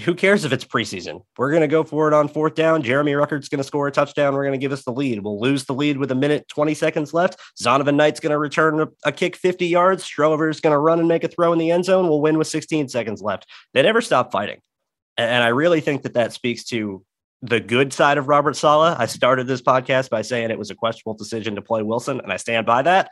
[0.00, 1.22] who cares if it's preseason?
[1.36, 2.82] We're going to go for it on fourth down.
[2.82, 4.34] Jeremy Ruckert's going to score a touchdown.
[4.34, 5.22] We're going to give us the lead.
[5.22, 7.38] We'll lose the lead with a minute, 20 seconds left.
[7.60, 10.02] Zonovan Knight's going to return a, a, kick 50 yards.
[10.02, 12.08] Streveler's going to run and make a throw in the end zone.
[12.08, 13.46] We'll win with 16 seconds left.
[13.74, 14.60] They never stop fighting.
[15.18, 17.04] And, and I really think that that speaks to
[17.42, 18.96] the good side of Robert Saleh.
[18.98, 22.32] I started this podcast by saying it was a questionable decision to play Wilson, and
[22.32, 23.10] I stand by that.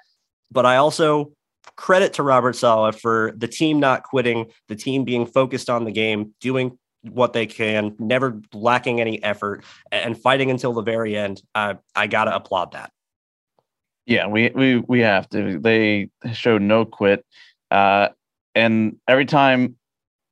[0.52, 1.32] But I also
[1.76, 5.90] credit to Robert Saleh for the team not quitting, the team being focused on the
[5.90, 11.42] game, doing what they can, never lacking any effort, and fighting until the very end.
[11.54, 12.92] Uh, I gotta applaud that.
[14.06, 15.58] Yeah, we we we have to.
[15.58, 17.24] They showed no quit,
[17.70, 18.08] uh,
[18.54, 19.76] and every time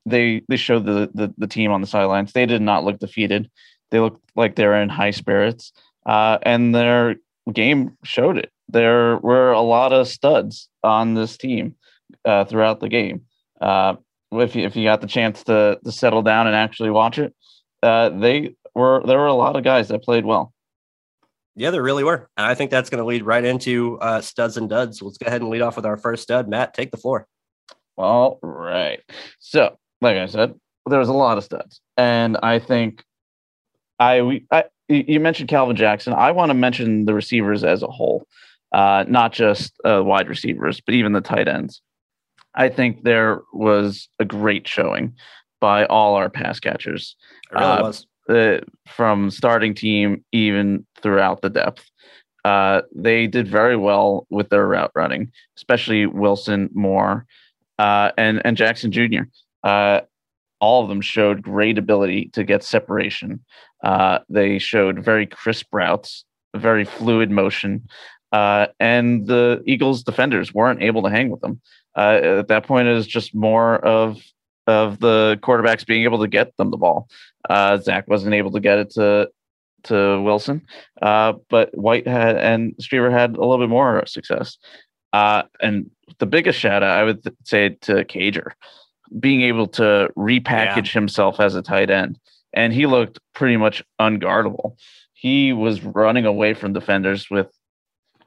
[0.06, 3.50] they they showed the, the the team on the sidelines, they did not look defeated.
[3.90, 5.72] They looked like they were in high spirits,
[6.06, 7.16] uh, and their
[7.52, 11.74] game showed it there were a lot of studs on this team
[12.24, 13.22] uh, throughout the game.
[13.60, 13.96] Uh,
[14.32, 17.34] if you, if you got the chance to to settle down and actually watch it,
[17.82, 20.52] uh, they were there were a lot of guys that played well.
[21.56, 24.56] Yeah, there really were, and I think that's going to lead right into uh, studs
[24.56, 25.02] and duds.
[25.02, 26.48] Let's go ahead and lead off with our first stud.
[26.48, 27.26] Matt, take the floor.
[27.96, 29.00] All right.
[29.40, 30.54] So, like I said,
[30.88, 33.02] there was a lot of studs, and I think
[33.98, 36.14] I we I you mentioned Calvin Jackson.
[36.14, 38.26] I want to mention the receivers as a whole
[38.72, 41.82] uh, not just uh, wide receivers, but even the tight ends.
[42.54, 45.14] I think there was a great showing
[45.60, 47.16] by all our pass catchers.
[47.50, 48.06] It really uh, was.
[48.28, 51.90] Uh, from starting team, even throughout the depth.
[52.44, 57.26] Uh, they did very well with their route running, especially Wilson, Moore,
[57.78, 59.22] uh, and and Jackson Jr.
[59.64, 63.42] all of them showed great ability to get separation.
[64.28, 66.24] They showed very crisp routes,
[66.56, 67.88] very fluid motion,
[68.32, 71.60] uh, and the Eagles defenders weren't able to hang with them.
[71.96, 74.22] Uh, at that point, it was just more of
[74.66, 77.08] of the quarterbacks being able to get them the ball.
[77.48, 79.30] Uh, Zach wasn't able to get it to
[79.84, 80.66] to Wilson,
[81.00, 84.58] uh, but White had and Streveler had a little bit more success.
[85.12, 88.50] Uh, and the biggest shout out, I would th- say, to Cager,
[89.18, 90.92] being able to repackage yeah.
[90.92, 92.18] himself as a tight end,
[92.52, 94.76] and he looked pretty much unguardable.
[95.12, 97.48] He was running away from defenders with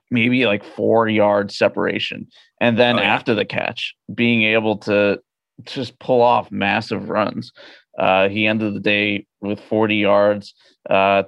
[0.09, 2.27] maybe like four yard separation.
[2.59, 3.13] And then oh, yeah.
[3.13, 5.21] after the catch, being able to
[5.63, 7.51] just pull off massive runs.
[7.97, 10.53] Uh, he ended the day with 40 yards,
[10.89, 11.23] uh,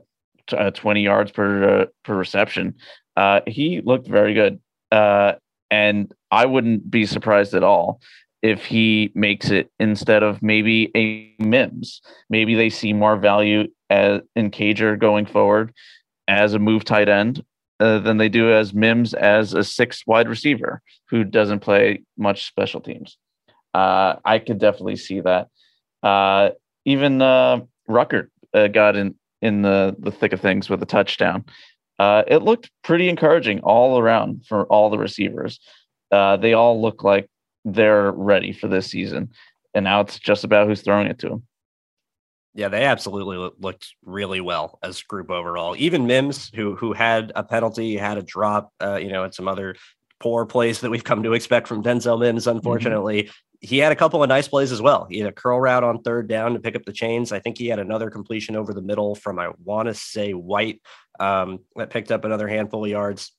[0.47, 2.75] t- uh, 20 yards per uh, per reception.
[3.15, 4.59] Uh, he looked very good,
[4.91, 5.33] uh,
[5.69, 8.01] and I wouldn't be surprised at all
[8.43, 12.01] if he makes it instead of maybe a Mims.
[12.29, 15.73] Maybe they see more value as in Cager going forward
[16.27, 17.43] as a move tight end
[17.79, 22.45] uh, than they do as Mims as a six wide receiver who doesn't play much
[22.45, 23.17] special teams.
[23.73, 25.47] Uh, I could definitely see that.
[26.03, 26.49] Uh,
[26.85, 31.45] even uh, Ruckert uh, got in in the the thick of things with a touchdown.
[31.97, 35.59] Uh, it looked pretty encouraging all around for all the receivers.
[36.11, 37.27] Uh, they all look like
[37.65, 39.31] they're ready for this season,
[39.73, 41.43] and now it's just about who's throwing it to them.
[42.55, 45.75] Yeah, they absolutely looked really well as group overall.
[45.77, 49.47] Even Mims, who who had a penalty, had a drop, uh, you know, and some
[49.47, 49.75] other
[50.19, 52.45] poor plays that we've come to expect from Denzel Mims.
[52.45, 52.57] Mm-hmm.
[52.57, 53.31] Unfortunately, mm-hmm.
[53.61, 55.07] he had a couple of nice plays as well.
[55.09, 57.31] He had a curl route on third down to pick up the chains.
[57.31, 60.79] I think he had another completion over the middle from I want to say White
[61.19, 63.31] um, that picked up another handful of yards.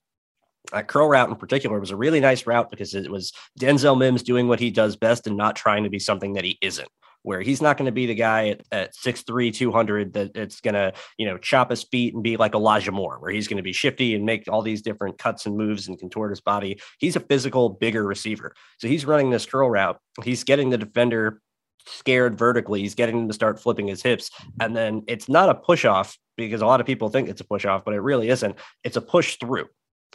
[0.73, 4.23] That curl route in particular was a really nice route because it was Denzel Mims
[4.23, 6.89] doing what he does best and not trying to be something that he isn't
[7.25, 10.75] where he's not going to be the guy at, at 6'3, 200 that it's going
[10.75, 13.63] to, you know, chop his feet and be like Elijah Moore, where he's going to
[13.63, 16.79] be shifty and make all these different cuts and moves and contort his body.
[16.99, 18.55] He's a physical, bigger receiver.
[18.79, 19.99] So he's running this curl route.
[20.23, 21.41] He's getting the defender
[21.87, 22.81] scared vertically.
[22.83, 24.31] He's getting him to start flipping his hips.
[24.61, 27.47] And then it's not a push off because a lot of people think it's a
[27.47, 28.57] push off, but it really isn't.
[28.85, 29.69] It's a push through.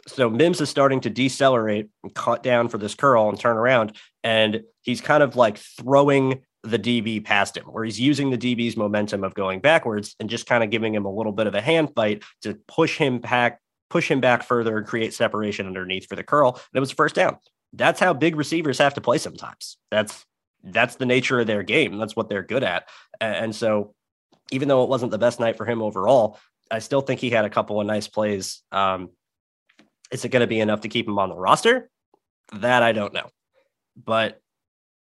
[0.06, 3.96] So Mims is starting to decelerate and cut down for this curl and turn around.
[4.24, 8.76] And he's kind of like throwing the DB past him, where he's using the DB's
[8.76, 11.60] momentum of going backwards and just kind of giving him a little bit of a
[11.60, 16.16] hand fight to push him back, push him back further and create separation underneath for
[16.16, 16.50] the curl.
[16.50, 17.38] And it was first down.
[17.72, 19.78] That's how big receivers have to play sometimes.
[19.90, 20.24] That's
[20.62, 21.96] that's the nature of their game.
[21.96, 22.88] That's what they're good at.
[23.20, 23.94] And so
[24.50, 26.38] even though it wasn't the best night for him overall,
[26.70, 28.62] I still think he had a couple of nice plays.
[28.70, 29.10] Um,
[30.10, 31.88] is it going to be enough to keep him on the roster?
[32.52, 33.28] That I don't know.
[33.96, 34.40] But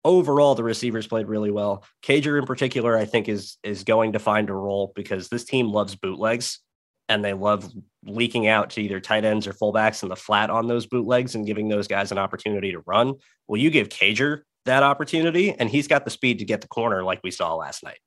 [0.04, 1.84] overall the receivers played really well.
[2.02, 5.68] Cager in particular, I think is is going to find a role because this team
[5.68, 6.60] loves bootlegs
[7.08, 7.70] and they love
[8.04, 11.46] leaking out to either tight ends or fullbacks in the flat on those bootlegs and
[11.46, 13.14] giving those guys an opportunity to run.
[13.46, 17.02] Well, you give Cager that opportunity, and he's got the speed to get the corner
[17.02, 17.98] like we saw last night.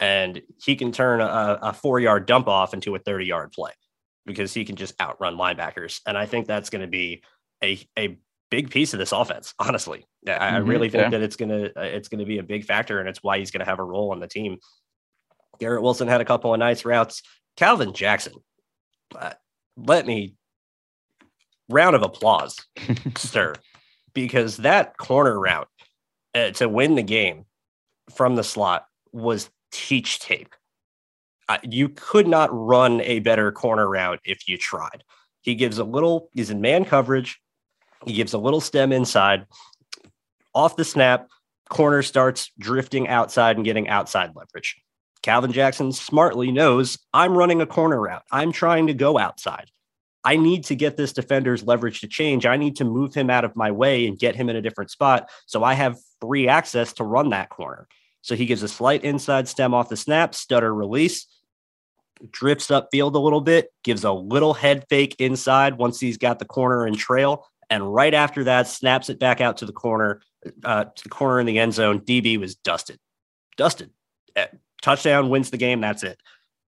[0.00, 3.70] And he can turn a, a four yard dump off into a 30 yard play
[4.26, 6.00] because he can just outrun linebackers.
[6.06, 7.22] And I think that's going to be
[7.62, 8.18] a, a
[8.50, 9.54] big piece of this offense.
[9.58, 11.10] Honestly, I, mm-hmm, I really think yeah.
[11.10, 13.64] that it's gonna uh, it's gonna be a big factor, and it's why he's gonna
[13.64, 14.58] have a role on the team.
[15.58, 17.22] Garrett Wilson had a couple of nice routes.
[17.56, 18.34] Calvin Jackson,
[19.16, 19.32] uh,
[19.76, 20.34] let me
[21.68, 22.56] round of applause,
[23.16, 23.54] sir,
[24.12, 25.68] because that corner route
[26.34, 27.44] uh, to win the game
[28.14, 30.54] from the slot was teach tape.
[31.62, 35.04] You could not run a better corner route if you tried.
[35.42, 37.40] He gives a little, he's in man coverage.
[38.06, 39.46] He gives a little stem inside.
[40.54, 41.28] Off the snap,
[41.68, 44.76] corner starts drifting outside and getting outside leverage.
[45.22, 48.24] Calvin Jackson smartly knows I'm running a corner route.
[48.30, 49.70] I'm trying to go outside.
[50.22, 52.46] I need to get this defender's leverage to change.
[52.46, 54.90] I need to move him out of my way and get him in a different
[54.90, 55.28] spot.
[55.46, 57.86] So I have free access to run that corner.
[58.24, 61.26] So he gives a slight inside stem off the snap, stutter release,
[62.30, 66.46] drifts upfield a little bit, gives a little head fake inside once he's got the
[66.46, 70.22] corner and trail, and right after that, snaps it back out to the corner,
[70.64, 72.00] uh, to the corner in the end zone.
[72.00, 72.98] DB was dusted,
[73.58, 73.90] dusted.
[74.34, 74.46] Uh,
[74.80, 75.82] touchdown wins the game.
[75.82, 76.18] That's it.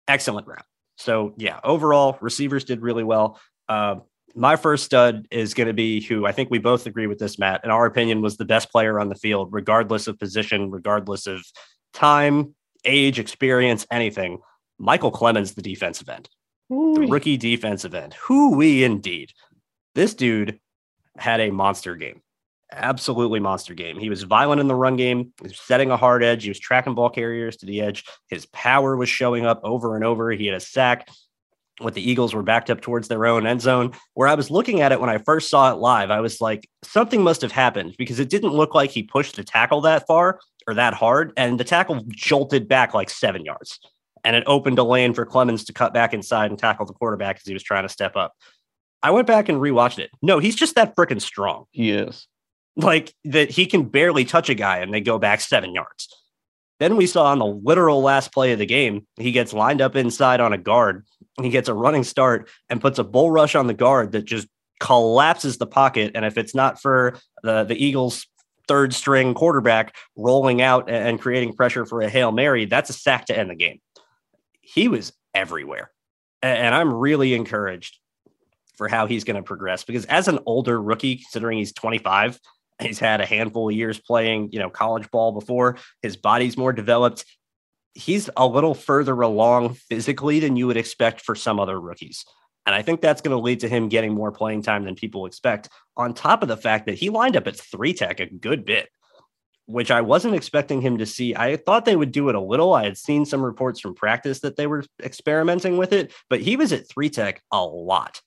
[0.06, 0.66] Excellent route.
[0.98, 3.40] So yeah, overall, receivers did really well.
[3.70, 4.00] Uh,
[4.34, 7.38] my first stud is going to be who I think we both agree with this,
[7.38, 7.62] Matt.
[7.64, 11.44] In our opinion, was the best player on the field, regardless of position, regardless of
[11.92, 14.38] time, age, experience, anything.
[14.80, 16.28] Micheal Clemons, the defensive end,
[16.72, 16.94] Ooh.
[16.94, 18.14] the rookie defensive end.
[18.14, 19.32] Who we indeed.
[19.94, 20.60] This dude
[21.16, 22.22] had a monster game.
[22.70, 23.98] Absolutely monster game.
[23.98, 25.32] He was violent in the run game.
[25.40, 26.42] He was setting a hard edge.
[26.42, 28.04] He was tracking ball carriers to the edge.
[28.28, 30.30] His power was showing up over and over.
[30.30, 31.08] He had a sack.
[31.78, 33.92] What the Eagles were backed up towards their own end zone.
[34.14, 36.68] Where I was looking at it when I first saw it live, I was like,
[36.82, 40.40] something must have happened because it didn't look like he pushed the tackle that far
[40.66, 41.32] or that hard.
[41.36, 43.78] And the tackle jolted back like seven yards.
[44.24, 47.36] And it opened a lane for Clemons to cut back inside and tackle the quarterback
[47.36, 48.34] as he was trying to step up.
[49.02, 50.10] I went back and rewatched it.
[50.22, 51.66] No, he's just that freaking strong.
[51.70, 52.26] He is.
[52.76, 56.08] Like that he can barely touch a guy and they go back seven yards.
[56.80, 59.96] Then we saw on the literal last play of the game, he gets lined up
[59.96, 61.04] inside on a guard.
[61.40, 64.48] He gets a running start and puts a bull rush on the guard that just
[64.80, 66.12] collapses the pocket.
[66.14, 68.26] And if it's not for the, the Eagles'
[68.66, 73.26] third string quarterback rolling out and creating pressure for a Hail Mary, that's a sack
[73.26, 73.80] to end the game.
[74.60, 75.90] He was everywhere.
[76.42, 77.98] And I'm really encouraged
[78.76, 82.38] for how he's going to progress because as an older rookie, considering he's 25,
[82.80, 86.72] he's had a handful of years playing, you know, college ball before, his body's more
[86.72, 87.24] developed.
[87.98, 92.24] He's a little further along physically than you would expect for some other rookies.
[92.64, 95.26] And I think that's going to lead to him getting more playing time than people
[95.26, 98.64] expect, on top of the fact that he lined up at three tech a good
[98.64, 98.88] bit,
[99.66, 101.34] which I wasn't expecting him to see.
[101.34, 102.74] I thought they would do it a little.
[102.74, 106.56] I had seen some reports from practice that they were experimenting with it, but he
[106.56, 108.20] was at three tech a lot.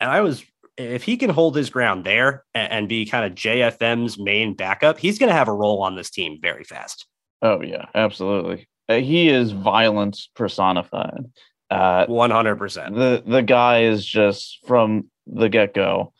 [0.00, 0.42] And I was,
[0.76, 5.18] if he can hold his ground there and, be kind of JFM's main backup, he's
[5.18, 7.06] going to have a role on this team very fast.
[7.42, 8.68] Oh, yeah, absolutely.
[8.88, 11.26] Uh, he is violence personified.
[11.70, 12.94] Uh, 100%.
[12.94, 16.12] The, the guy is just from the get go,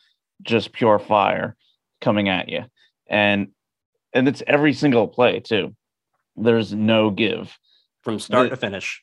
[0.43, 1.55] just pure fire
[2.01, 2.65] coming at you.
[3.09, 3.49] And,
[4.13, 5.75] and it's every single play, too.
[6.35, 7.57] There's no give
[8.03, 9.01] from start the, to finish.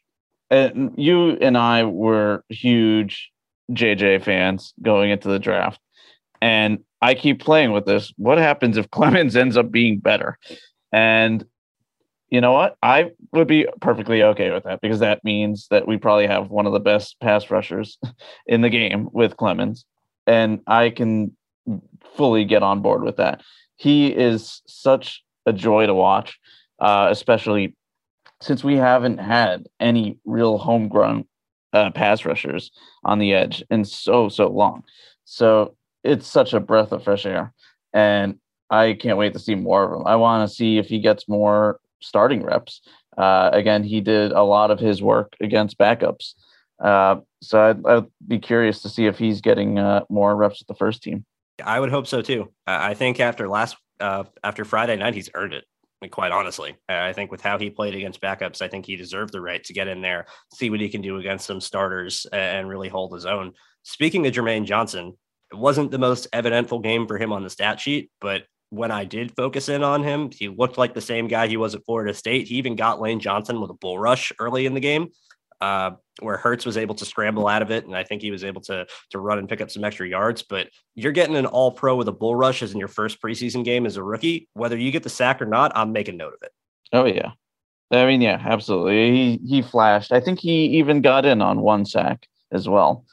[0.50, 3.30] And you and I were huge
[3.72, 5.80] JJ fans going into the draft.
[6.40, 8.12] And I keep playing with this.
[8.16, 10.38] What happens if Clemons ends up being better?
[10.92, 11.44] And
[12.30, 12.76] you know what?
[12.82, 16.66] I would be perfectly okay with that because that means that we probably have one
[16.66, 17.98] of the best pass rushers
[18.46, 19.84] in the game with Clemons.
[20.26, 21.36] And I can
[22.16, 23.42] fully get on board with that.
[23.76, 26.38] He is such a joy to watch,
[26.80, 27.76] uh, especially
[28.40, 31.26] since we haven't had any real homegrown
[31.72, 32.70] uh, pass rushers
[33.04, 34.82] on the edge in so, so long.
[35.24, 37.52] So it's such a breath of fresh air.
[37.92, 40.06] And I can't wait to see more of him.
[40.06, 42.82] I want to see if he gets more starting reps.
[43.16, 46.34] Uh, again, he did a lot of his work against backups.
[46.82, 50.68] Uh, so I'd, I'd, be curious to see if he's getting uh, more reps with
[50.68, 51.24] the first team.
[51.64, 52.52] I would hope so too.
[52.66, 55.64] I think after last uh, after Friday night, he's earned it.
[56.10, 59.40] Quite honestly, I think with how he played against backups, I think he deserved the
[59.40, 62.88] right to get in there, see what he can do against some starters, and really
[62.88, 63.54] hold his own.
[63.82, 65.14] Speaking of Jermaine Johnson,
[65.50, 69.04] it wasn't the most evidentful game for him on the stat sheet, but when I
[69.04, 72.14] did focus in on him, he looked like the same guy he was at Florida
[72.14, 72.48] State.
[72.48, 75.08] He even got Lane Johnson with a bull rush early in the game,
[75.60, 78.44] uh, where Hurts was able to scramble out of it, and I think he was
[78.44, 80.42] able to to run and pick up some extra yards.
[80.42, 83.64] But you're getting an All Pro with a bull rush as in your first preseason
[83.64, 84.48] game as a rookie.
[84.54, 86.52] Whether you get the sack or not, I'm making note of it.
[86.92, 87.32] Oh yeah,
[87.92, 89.12] I mean yeah, absolutely.
[89.12, 90.12] He he flashed.
[90.12, 93.04] I think he even got in on one sack as well.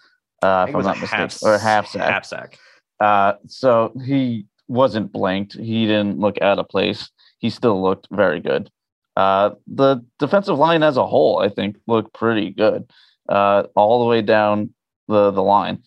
[0.41, 2.09] Uh, if I'm not mistaken, or half sack.
[2.09, 2.57] Half sack.
[2.99, 5.53] Uh, so he wasn't blanked.
[5.53, 7.09] He didn't look out of place.
[7.39, 8.69] He still looked very good.
[9.15, 12.89] Uh, the defensive line as a whole, I think, looked pretty good
[13.29, 14.73] uh, all the way down
[15.07, 15.83] the the line.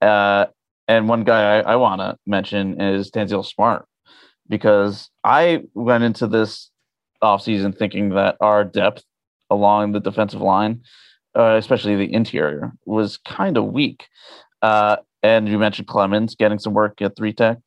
[0.00, 0.46] Uh,
[0.86, 3.86] and one guy I, I want to mention is Tanzel Smart
[4.48, 6.70] because I went into this
[7.22, 9.04] offseason thinking that our depth
[9.50, 10.82] along the defensive line,
[11.36, 14.06] uh, especially the interior, was kind of weak.
[14.62, 17.58] Uh, and you mentioned Clemons getting some work at three tech.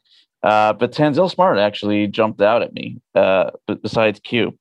[0.43, 4.57] Uh, but Tanzel Smart actually jumped out at me, uh, besides Q.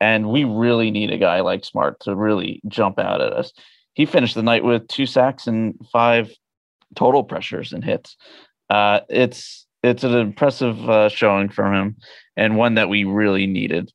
[0.00, 3.52] And we really need a guy like Smart to really jump out at us.
[3.94, 6.30] He finished the night with two sacks and five
[6.94, 8.16] total pressures and hits.
[8.68, 11.96] Uh, it's it's an impressive uh, showing from him,
[12.36, 13.90] and one that we really needed.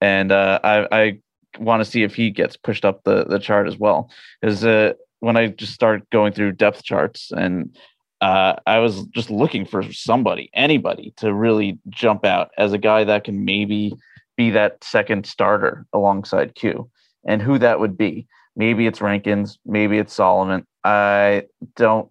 [0.00, 1.18] And uh, I, I
[1.58, 4.10] want to see if he gets pushed up the the chart as well.
[4.40, 7.76] Because uh, when I just start going through depth charts and
[8.24, 13.04] uh, I was just looking for somebody, anybody to really jump out as a guy
[13.04, 13.92] that can maybe
[14.34, 16.90] be that second starter alongside Q
[17.26, 18.26] and who that would be.
[18.56, 20.66] Maybe it's Rankins, maybe it's Solomon.
[20.84, 21.42] I
[21.76, 22.08] don't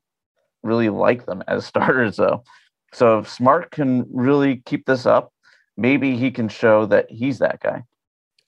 [0.62, 2.44] really like them as starters though.
[2.94, 5.34] So if Smart can really keep this up,
[5.78, 7.86] maybe he can show that he's that guy.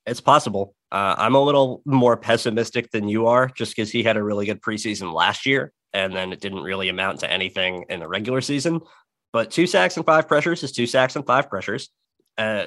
[0.05, 0.75] It's possible.
[0.91, 4.45] Uh, I'm a little more pessimistic than you are just because he had a really
[4.45, 8.41] good preseason last year and then it didn't really amount to anything in the regular
[8.41, 8.81] season.
[9.31, 11.89] But two sacks and five pressures is two sacks and five pressures.
[12.37, 12.65] Uh,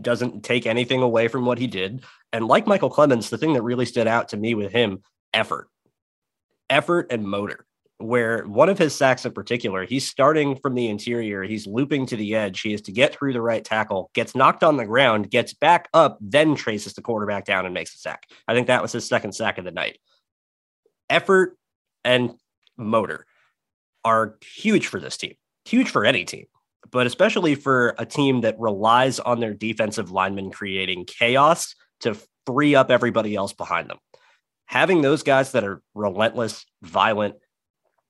[0.00, 2.02] doesn't take anything away from what he did.
[2.32, 5.02] And like Micheal Clemons, the thing that really stood out to me with him,
[5.32, 5.68] effort,
[6.68, 7.64] effort and motor.
[7.98, 12.16] Where one of his sacks in particular, he's starting from the interior, he's looping to
[12.16, 12.60] the edge.
[12.60, 15.88] He has to get through the right tackle, gets knocked on the ground, gets back
[15.94, 18.24] up, then traces the quarterback down and makes a sack.
[18.46, 19.98] I think that was his second sack of the night.
[21.08, 21.56] Effort
[22.04, 22.34] and
[22.76, 23.26] motor
[24.04, 26.46] are huge for this team, huge for any team,
[26.90, 32.16] but especially for a team that relies on their defensive linemen creating chaos to
[32.46, 33.98] free up everybody else behind them.
[34.66, 37.36] Having those guys that are relentless, violent,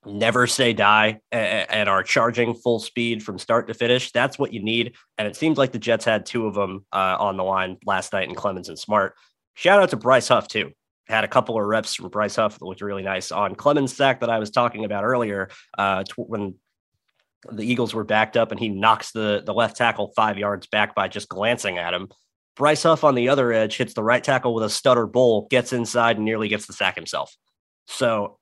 [0.04, 4.62] never say die, and are charging full speed from start to finish, that's what you
[4.62, 4.94] need.
[5.18, 8.12] And it seems like the Jets had two of them uh, on the line last
[8.12, 9.14] night in Clemons and Smart.
[9.54, 10.72] Shout out to Bryce Huff, too
[11.08, 14.20] had a couple of reps from Bryce Huff that looked really nice on Clemons sack
[14.20, 15.48] that I was talking about earlier
[15.78, 16.54] uh, when
[17.50, 20.94] the Eagles were backed up and he knocks the, the left tackle five yards back
[20.94, 22.08] by just glancing at him.
[22.56, 25.72] Bryce Huff on the other edge hits the right tackle with a stutter bull, gets
[25.72, 27.36] inside and nearly gets the sack himself.
[27.86, 28.38] So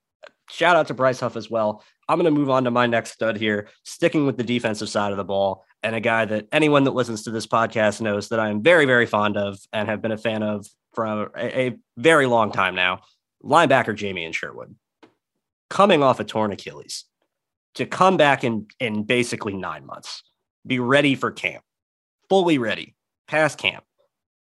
[0.49, 1.83] shout out to Bryce Huff as well.
[2.07, 5.11] I'm going to move on to my next stud here, sticking with the defensive side
[5.11, 8.39] of the ball, and a guy that anyone that listens to this podcast knows that
[8.39, 11.77] I am very, very fond of and have been a fan of for a, a
[11.97, 13.01] very long time now.
[13.43, 14.75] Linebacker Jamien Sherwood
[15.69, 17.05] coming off a torn Achilles
[17.75, 20.23] to come back in in basically nine months,
[20.65, 21.63] be ready for camp,
[22.29, 22.95] fully ready,
[23.27, 23.83] past camp,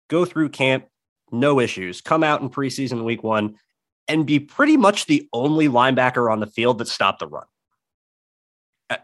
[0.09, 0.85] go through camp,
[1.31, 3.55] no issues, come out in preseason week one,
[4.07, 7.45] and be pretty much the only linebacker on the field that stopped the run.
[8.89, 8.97] Uh,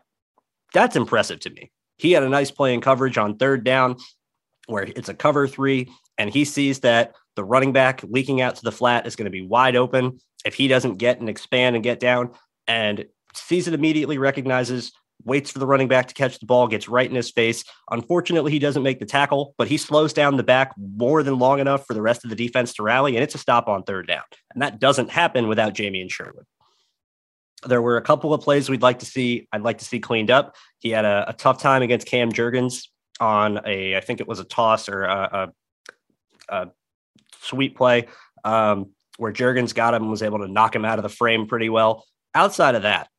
[0.73, 1.71] that's impressive to me.
[1.97, 3.97] He had a nice play in coverage on third down
[4.67, 8.63] where it's a cover three, and he sees that the running back leaking out to
[8.63, 10.19] the flat is going to be wide open.
[10.45, 12.31] If he doesn't get and expand and get down
[12.67, 14.91] and sees it immediately, recognizes
[15.25, 17.63] waits for the running back to catch the ball, gets right in his face.
[17.91, 21.59] Unfortunately, he doesn't make the tackle, but he slows down the back more than long
[21.59, 24.07] enough for the rest of the defense to rally, and it's a stop on third
[24.07, 24.23] down.
[24.53, 26.45] And that doesn't happen without Jamien Sherwood.
[27.65, 29.47] There were a couple of plays we'd like to see.
[29.51, 30.55] I'd like to see cleaned up.
[30.79, 32.87] He had a, a tough time against Cam Jurgens
[33.19, 35.51] on a, I think it was a toss or a,
[36.49, 36.67] a, a
[37.41, 38.07] sweep play
[38.43, 41.47] um, where Jurgens got him and was able to knock him out of the frame
[41.47, 42.05] pretty well.
[42.33, 43.09] Outside of that,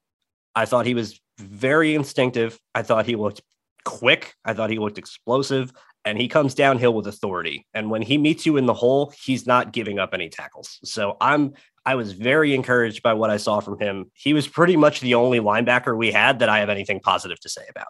[0.54, 2.58] I thought he was very instinctive.
[2.74, 3.42] I thought he looked
[3.84, 4.34] quick.
[4.44, 5.72] I thought he looked explosive.
[6.04, 7.66] And he comes downhill with authority.
[7.74, 10.78] And when he meets you in the hole, he's not giving up any tackles.
[10.82, 11.52] So I'm
[11.84, 14.10] I was very encouraged by what I saw from him.
[14.14, 17.48] He was pretty much the only linebacker we had that I have anything positive to
[17.48, 17.88] say about.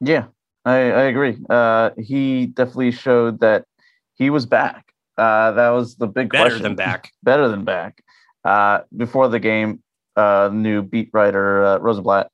[0.00, 0.26] Yeah,
[0.64, 1.38] I, I agree.
[1.48, 3.64] Uh, he definitely showed that
[4.14, 4.85] he was back.
[5.16, 6.62] Uh, that was the big better question.
[6.62, 7.10] than back.
[7.22, 8.02] better than back.
[8.44, 9.82] Uh, before the game,
[10.16, 12.30] uh, new beat writer uh, Rosenblatt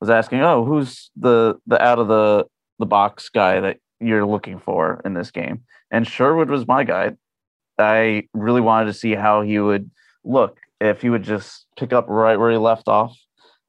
[0.00, 2.44] was asking, "Oh, who's the the out of the
[2.78, 7.12] the box guy that you're looking for in this game?" And Sherwood was my guy.
[7.78, 9.90] I really wanted to see how he would
[10.24, 13.16] look if he would just pick up right where he left off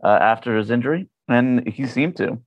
[0.04, 2.40] uh, after his injury, and he seemed to.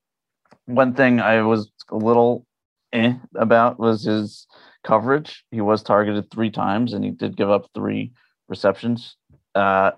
[0.66, 2.44] One thing I was a little
[2.92, 4.46] eh about was his
[4.88, 5.44] coverage.
[5.50, 8.12] He was targeted three times, and he did give up three
[8.48, 9.16] receptions.
[9.54, 9.92] Uh,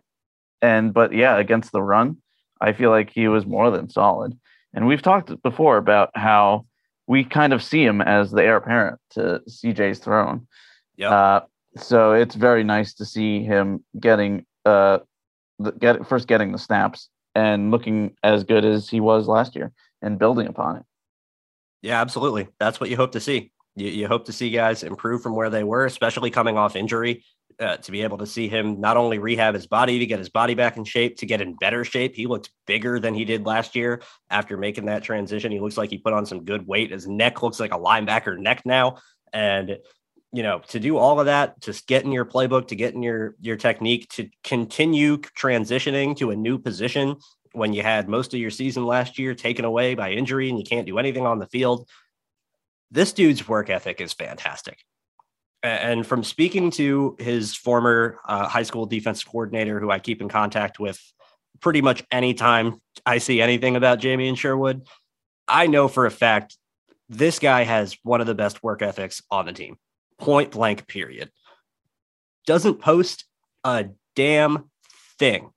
[0.60, 2.16] and but yeah, against the run,
[2.60, 4.36] I feel like he was more than solid.
[4.74, 6.66] And we've talked before about how
[7.06, 10.46] we kind of see him as the heir apparent to CJ's throne.
[10.96, 11.10] Yeah.
[11.10, 11.40] Uh,
[11.76, 14.98] so it's very nice to see him getting uh
[15.60, 19.72] the, get first getting the snaps and looking as good as he was last year
[20.02, 20.82] and building upon it.
[21.80, 22.48] Yeah, absolutely.
[22.58, 23.52] That's what you hope to see.
[23.80, 27.24] You, you hope to see guys improve from where they were, especially coming off injury.
[27.58, 30.30] Uh, to be able to see him not only rehab his body to get his
[30.30, 32.14] body back in shape, to get in better shape.
[32.16, 34.00] He looked bigger than he did last year
[34.30, 35.52] after making that transition.
[35.52, 36.90] He looks like he put on some good weight.
[36.90, 38.96] His neck looks like a linebacker neck now.
[39.34, 39.76] And
[40.32, 43.02] you know, to do all of that, to get in your playbook, to get in
[43.02, 47.16] your your technique, to continue transitioning to a new position
[47.52, 50.64] when you had most of your season last year taken away by injury and you
[50.64, 51.88] can't do anything on the field.
[52.90, 54.78] This dude's work ethic is fantastic.
[55.62, 60.28] And from speaking to his former uh, high school defense coordinator, who I keep in
[60.28, 60.98] contact with
[61.60, 64.86] pretty much anytime I see anything about Jamien Sherwood,
[65.46, 66.56] I know for a fact
[67.08, 69.76] this guy has one of the best work ethics on the team.
[70.18, 71.30] Point blank, period.
[72.46, 73.24] Doesn't post
[73.64, 73.86] a
[74.16, 74.70] damn
[75.18, 75.50] thing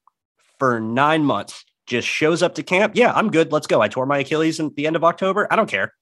[0.60, 1.64] for nine months.
[1.86, 2.94] Just shows up to camp.
[2.96, 3.52] Yeah, I'm good.
[3.52, 3.82] Let's go.
[3.82, 5.48] I tore my Achilles at the end of October.
[5.52, 5.94] I don't care.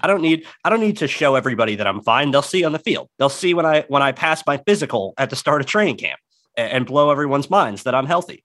[0.00, 2.30] I don't need I don't need to show everybody that I'm fine.
[2.30, 3.08] They'll see on the field.
[3.18, 6.18] They'll see when I when I pass my physical at the start of training camp
[6.56, 8.44] and, and blow everyone's minds that I'm healthy.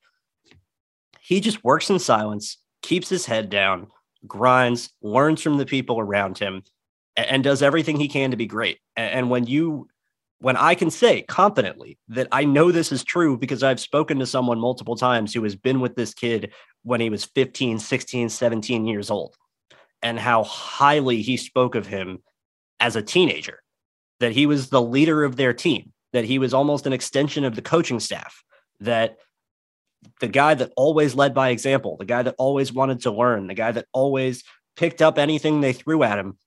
[1.22, 3.88] He just works in silence, keeps his head down,
[4.28, 6.64] grinds, learns from the people around him,
[7.16, 8.80] and, and does everything he can to be great.
[8.96, 9.88] And, and when you
[10.40, 14.26] when I can say confidently that I know this is true because I've spoken to
[14.28, 16.54] someone multiple times who has been with this kid
[16.84, 19.36] when he was 15, 16, 17 years old
[20.02, 22.20] and how highly he spoke of him
[22.80, 23.60] as a teenager,
[24.20, 27.56] that he was the leader of their team, that he was almost an extension of
[27.56, 28.44] the coaching staff,
[28.80, 29.18] that
[30.20, 33.54] the guy that always led by example, the guy that always wanted to learn, the
[33.54, 34.44] guy that always
[34.76, 36.38] picked up anything they threw at him.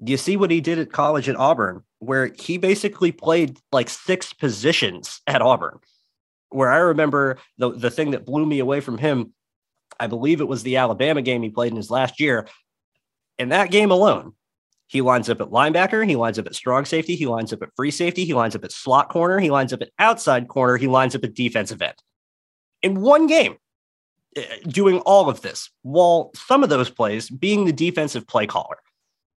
[0.00, 4.32] You see what he did at college at Auburn, where he basically played like six
[4.32, 5.78] positions at Auburn.
[6.50, 9.32] Where I remember the, the thing that blew me away from him,
[9.98, 12.48] I believe it was the Alabama game he played in his last year
[13.38, 14.34] in that game alone,
[14.86, 17.70] he lines up at linebacker, he lines up at strong safety, he lines up at
[17.74, 20.86] free safety, he lines up at slot corner, he lines up at outside corner, he
[20.86, 21.94] lines up at defensive end.
[22.82, 23.56] In one game,
[24.36, 28.76] eh, doing all of this, while some of those plays being the defensive play caller,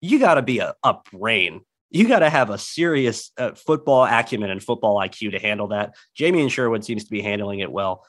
[0.02, 1.62] you got to be a, a brain.
[1.92, 5.96] You got to have a serious uh, football acumen and football IQ to handle that.
[6.20, 8.06] Jamien Sherwood seems to be handling it well.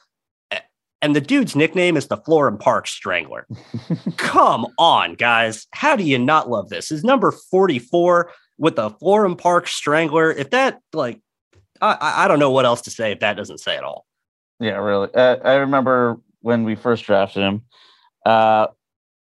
[1.01, 3.47] And the dude's nickname is the Florham Park Strangler.
[4.17, 5.67] Come on, guys.
[5.71, 6.89] How do you not love this?
[6.89, 10.31] His number 44 with the Florham Park Strangler.
[10.31, 11.21] If that, like,
[11.81, 14.05] I, I don't know what else to say if that doesn't say it all.
[14.59, 15.13] Yeah, really.
[15.13, 17.61] Uh, I remember when we first drafted him,
[18.25, 18.67] uh,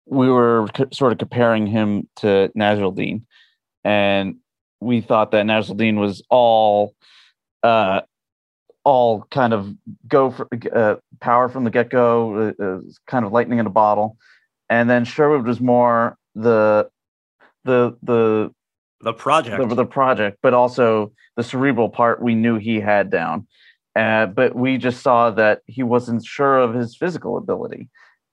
[0.06, 3.24] we were co- sort of comparing him to Nasirildeen,
[3.84, 4.36] and
[4.80, 6.94] we thought that Nasirildeen was all
[7.64, 8.02] uh,
[8.84, 9.74] all kind of
[10.08, 13.72] go for uh, power from the get go, uh, uh, kind of lightning in a
[13.72, 14.18] bottle,
[14.70, 16.90] and then Sherwood was more the
[17.64, 18.52] the the
[19.02, 23.48] the project, the, the project, but also the cerebral part we knew he had down.
[23.96, 27.90] Uh, but we just saw that he wasn't sure of his physical ability,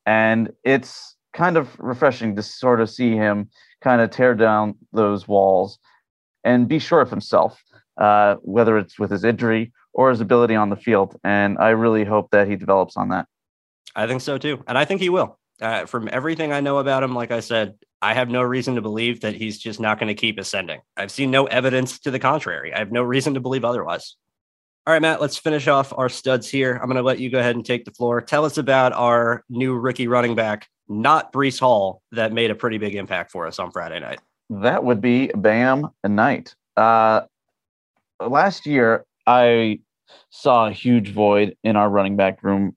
[0.06, 3.48] and it's kind of refreshing to sort of see him
[3.82, 5.78] kind of tear down those walls
[6.42, 7.62] and be sure of himself,
[8.00, 11.16] uh, whether it's with his injury or his ability on the field.
[11.24, 13.26] And I really hope that he develops on that.
[13.94, 14.62] I think so too.
[14.66, 15.38] And I think he will.
[15.60, 18.80] Uh, from everything I know about him, like I said, I have no reason to
[18.80, 20.80] believe that he's just not going to keep ascending.
[20.96, 22.72] I've seen no evidence to the contrary.
[22.72, 24.16] I have no reason to believe otherwise.
[24.86, 26.72] All right, Matt, let's finish off our studs here.
[26.80, 28.22] I'm going to let you go ahead and take the floor.
[28.22, 32.78] Tell us about our new rookie running back, not Breece Hall, that made a pretty
[32.78, 34.20] big impact for us on Friday night.
[34.48, 36.54] That would be Bam Knight.
[36.76, 37.22] Uh,
[38.18, 39.80] last year, I
[40.30, 42.76] saw a huge void in our running back room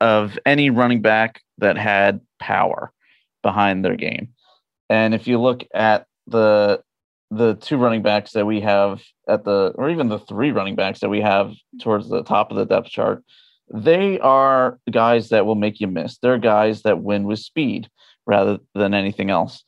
[0.00, 2.92] of any running back that had power
[3.42, 4.28] behind their game.
[4.90, 6.82] And if you look at the
[7.30, 11.00] the two running backs that we have at the or even the three running backs
[11.00, 13.24] that we have towards the top of the depth chart,
[13.72, 16.18] they are guys that will make you miss.
[16.18, 17.88] They're guys that win with speed
[18.26, 19.64] rather than anything else.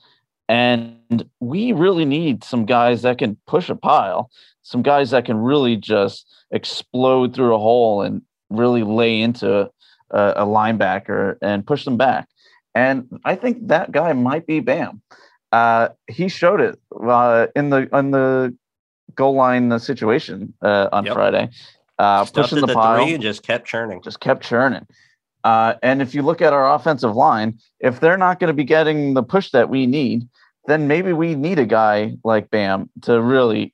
[0.48, 4.30] And we really need some guys that can push a pile,
[4.64, 9.70] some guys that can really just explode through a hole and really lay into
[10.10, 12.28] a, a linebacker and push them back.
[12.74, 15.00] And I think that guy might be Bam.
[15.52, 18.56] Uh, he showed it uh, in the in the
[19.14, 21.14] goal line situation uh, on yep.
[21.14, 21.50] Friday,
[21.98, 24.86] uh, pushing the, the pile and just kept churning, just kept churning.
[25.44, 28.64] Uh, and if you look at our offensive line, if they're not going to be
[28.64, 30.26] getting the push that we need,
[30.66, 33.73] then maybe we need a guy like Bam to really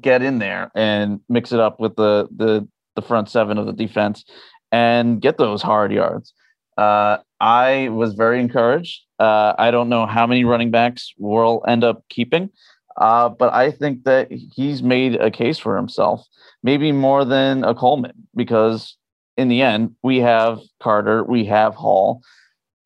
[0.00, 3.72] get in there and mix it up with the the the front seven of the
[3.72, 4.24] defense
[4.72, 6.34] and get those hard yards.
[6.76, 9.02] Uh, I was very encouraged.
[9.18, 12.50] Uh, I don't know how many running backs we'll end up keeping,
[12.96, 16.26] uh, but I think that he's made a case for himself,
[16.62, 18.96] maybe more than a Coleman, because
[19.36, 22.22] in the end, we have Carter, we have Hall.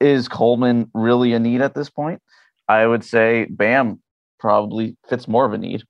[0.00, 2.20] Is Coleman really a need at this point?
[2.68, 4.00] I would say Bam
[4.38, 5.84] probably fits more of a need.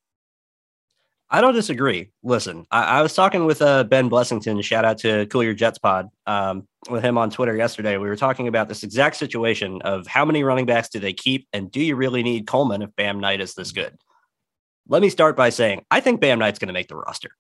[1.35, 2.11] I don't disagree.
[2.23, 4.63] Listen, I, I was talking with uh, Ben Blessington.
[4.63, 7.97] Shout out to Cool Your Jets Pod um, with him on Twitter yesterday.
[7.97, 11.49] We were talking about this exact situation of how many running backs do they keep,
[11.55, 13.97] and do you really need Coleman if Bam Knight is this good?
[14.89, 17.31] Let me start by saying I think Bam Knight's going to make the roster.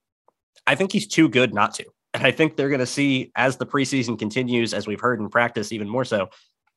[0.66, 1.84] I think he's too good not to,
[2.14, 5.28] and I think they're going to see as the preseason continues, as we've heard in
[5.28, 6.30] practice, even more so.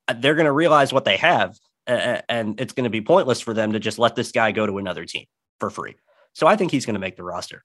[0.10, 1.58] Uh, they're going to realize what they have,
[1.88, 4.80] and it's going to be pointless for them to just let this guy go to
[4.80, 5.28] another team
[5.62, 5.96] for free.
[6.36, 7.64] So I think he's going to make the roster.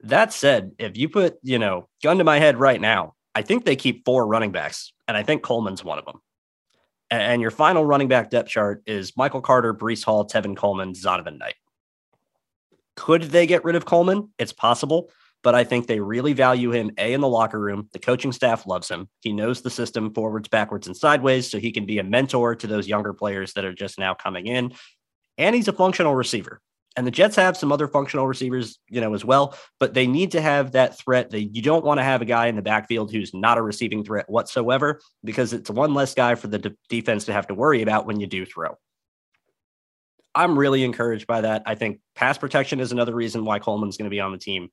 [0.00, 3.64] That said, if you put, you know, gun to my head right now, I think
[3.64, 6.20] they keep four running backs, and I think Coleman's one of them.
[7.10, 11.38] And your final running back depth chart is Michael Carter, Breece Hall, Tevin Coleman, Zonovan
[11.38, 11.54] Knight.
[12.96, 14.30] Could they get rid of Coleman?
[14.38, 15.10] It's possible,
[15.44, 17.88] but I think they really value him A in the locker room.
[17.92, 19.08] The coaching staff loves him.
[19.20, 22.66] He knows the system forwards, backwards, and sideways, so he can be a mentor to
[22.66, 24.72] those younger players that are just now coming in.
[25.38, 26.60] And he's a functional receiver.
[26.96, 30.30] And the Jets have some other functional receivers, you know, as well, but they need
[30.30, 31.30] to have that threat.
[31.30, 34.02] That you don't want to have a guy in the backfield who's not a receiving
[34.02, 37.82] threat whatsoever, because it's one less guy for the de- defense to have to worry
[37.82, 38.78] about when you do throw.
[40.34, 41.64] I'm really encouraged by that.
[41.66, 44.70] I think pass protection is another reason why Coleman's going to be on the team.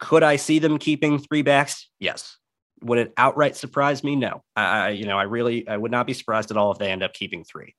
[0.00, 1.88] Could I see them keeping three backs?
[1.98, 2.36] Yes.
[2.82, 4.16] Would it outright surprise me?
[4.16, 4.42] No.
[4.56, 7.02] I, you know, I really, I would not be surprised at all if they end
[7.02, 7.74] up keeping three.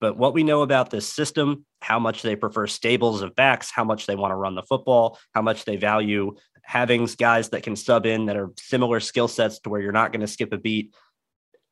[0.00, 3.84] But what we know about this system, how much they prefer stables of backs, how
[3.84, 6.36] much they want to run the football, how much they value
[6.66, 10.12] having guys that can sub in that are similar skill sets to where you're not
[10.12, 10.94] going to skip a beat.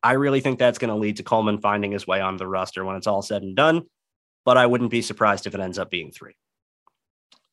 [0.05, 2.85] I really think that's going to lead to Coleman finding his way onto the roster
[2.85, 3.83] when it's all said and done.
[4.45, 6.37] But I wouldn't be surprised if it ends up being three.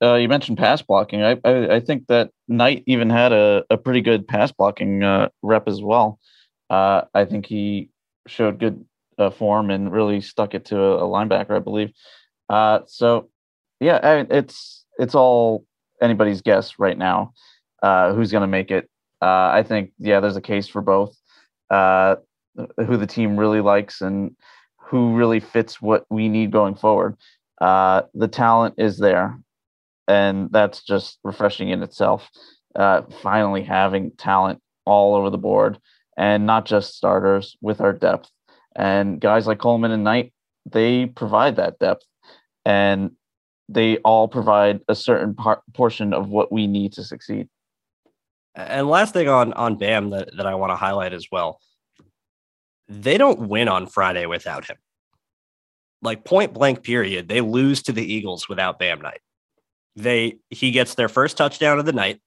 [0.03, 1.23] Uh, you mentioned pass blocking.
[1.23, 5.29] I, I, I think that Knight even had a, a pretty good pass blocking uh,
[5.41, 6.19] rep as well.
[6.69, 7.89] Uh, I think he
[8.27, 8.85] showed good
[9.17, 11.91] uh, form and really stuck it to a, a linebacker, I believe.
[12.49, 13.29] Uh, so,
[13.79, 15.65] yeah, I mean, it's it's all
[16.01, 17.33] anybody's guess right now
[17.81, 18.89] uh, who's going to make it.
[19.21, 21.15] Uh, I think, yeah, there's a case for both.
[21.69, 22.15] Uh,
[22.85, 24.35] who the team really likes and
[24.77, 27.15] who really fits what we need going forward.
[27.61, 29.39] Uh, the talent is there,
[30.07, 32.29] and that's just refreshing in itself.
[33.21, 35.79] Finally, having talent all over the board
[36.17, 38.29] and not just starters with our depth.
[38.75, 40.33] And guys like Coleman and Knight,
[40.65, 42.05] they provide that depth
[42.65, 43.11] and
[43.69, 45.35] they all provide a certain
[45.73, 47.47] portion of what we need to succeed.
[48.53, 51.59] And last thing on on Bam that, that I want to highlight as well.
[52.89, 54.77] They don't win on Friday without him.
[56.01, 59.21] Like point blank period, they lose to the Eagles without Bam Knight.
[59.95, 62.19] They he gets their first touchdown of the night,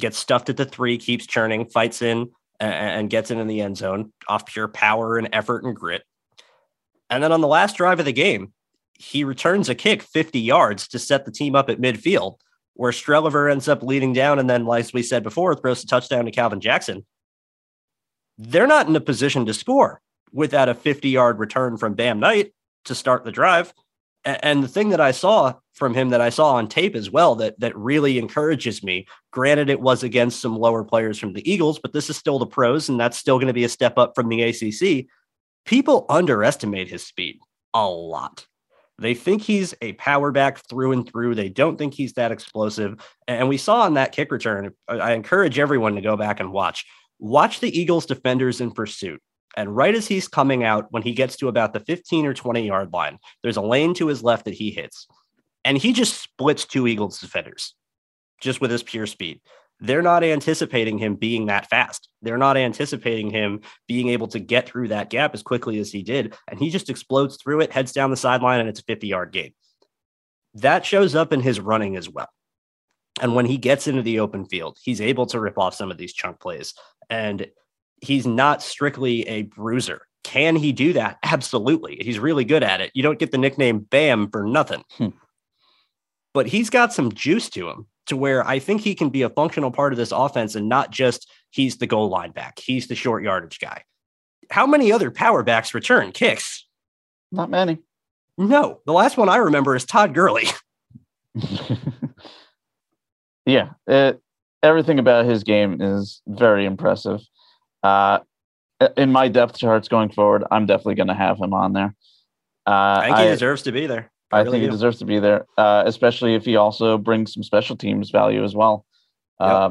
[0.00, 2.30] gets stuffed at the three, keeps churning, fights in,
[2.62, 6.02] and, gets it in the end zone off pure power and effort and grit.
[7.10, 8.52] And then on the last drive of the game,
[8.94, 12.36] he returns a kick 50 yards to set the team up at midfield,
[12.74, 14.38] where Streveler ends up leading down.
[14.38, 17.04] And then, like we said before, throws a touchdown to Calvin Jackson.
[18.38, 20.00] They're not in a position to score
[20.32, 22.52] without a 50 yard return from Bam Knight
[22.84, 23.74] to start the drive.
[24.24, 27.34] And the thing that I saw from him that I saw on tape as well
[27.36, 29.06] that that really encourages me.
[29.30, 32.46] Granted, it was against some lower players from the Eagles, but this is still the
[32.46, 35.06] pros, and that's still going to be a step up from the ACC.
[35.64, 37.38] People underestimate his speed
[37.74, 38.46] a lot.
[38.98, 41.34] They think he's a power back through and through.
[41.34, 43.00] They don't think he's that explosive.
[43.26, 46.84] And we saw on that kick return, I encourage everyone to go back and watch.
[47.18, 49.20] Watch the Eagles defenders in pursuit.
[49.56, 52.66] And right as he's coming out, when he gets to about the 15 or 20
[52.66, 55.06] yard line, there's a lane to his left that he hits.
[55.64, 57.74] And he just splits two Eagles defenders
[58.40, 59.40] just with his pure speed.
[59.80, 62.08] They're not anticipating him being that fast.
[62.22, 66.04] They're not anticipating him being able to get through that gap as quickly as he
[66.04, 66.34] did.
[66.48, 69.32] And he just explodes through it, heads down the sideline, and it's a 50 yard
[69.32, 69.54] game.
[70.54, 72.28] That shows up in his running as well.
[73.20, 75.98] And when he gets into the open field, he's able to rip off some of
[75.98, 76.74] these chunk plays.
[77.10, 77.48] And
[78.00, 80.02] he's not strictly a bruiser.
[80.24, 81.18] Can he do that?
[81.24, 81.98] Absolutely.
[82.02, 82.92] He's really good at it.
[82.94, 84.84] You don't get the nickname Bam for nothing.
[84.92, 85.08] Hmm.
[86.34, 89.30] But he's got some juice to him to where I think he can be a
[89.30, 92.94] functional part of this offense and not just he's the goal line back, he's the
[92.94, 93.84] short yardage guy.
[94.50, 96.66] How many other power backs return kicks?
[97.30, 97.78] Not many.
[98.38, 100.46] No, the last one I remember is Todd Gurley.
[103.46, 104.20] yeah, it,
[104.62, 107.20] everything about his game is very impressive.
[107.82, 108.20] Uh,
[108.96, 111.94] in my depth charts going forward, I'm definitely going to have him on there.
[112.66, 114.11] Uh, I think he I, deserves to be there.
[114.32, 114.66] I, I really think do.
[114.66, 118.42] he deserves to be there, uh, especially if he also brings some special teams value
[118.44, 118.86] as well.
[119.40, 119.50] Yep.
[119.50, 119.70] Uh,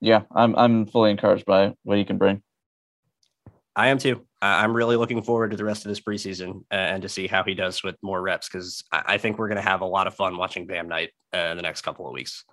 [0.00, 2.42] yeah, I'm I'm fully encouraged by what he can bring.
[3.76, 4.24] I am too.
[4.40, 7.54] I'm really looking forward to the rest of this preseason and to see how he
[7.54, 10.36] does with more reps because I think we're going to have a lot of fun
[10.36, 12.44] watching Bam Knight uh, in the next couple of weeks.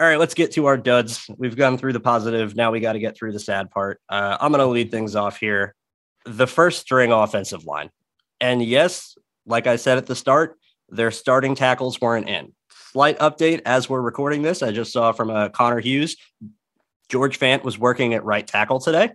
[0.00, 1.26] All right, let's get to our duds.
[1.36, 2.56] We've gone through the positive.
[2.56, 4.00] Now we got to get through the sad part.
[4.08, 5.74] Uh, I'm going to lead things off here.
[6.24, 7.90] The first string offensive line.
[8.40, 12.52] And yes, like I said at the start, their starting tackles weren't in.
[12.92, 14.62] Slight update as we're recording this.
[14.62, 16.16] I just saw from uh, Connor Hughes,
[17.08, 19.10] George Fant was working at right tackle today.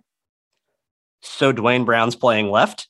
[1.21, 2.87] So Duane Brown's playing left.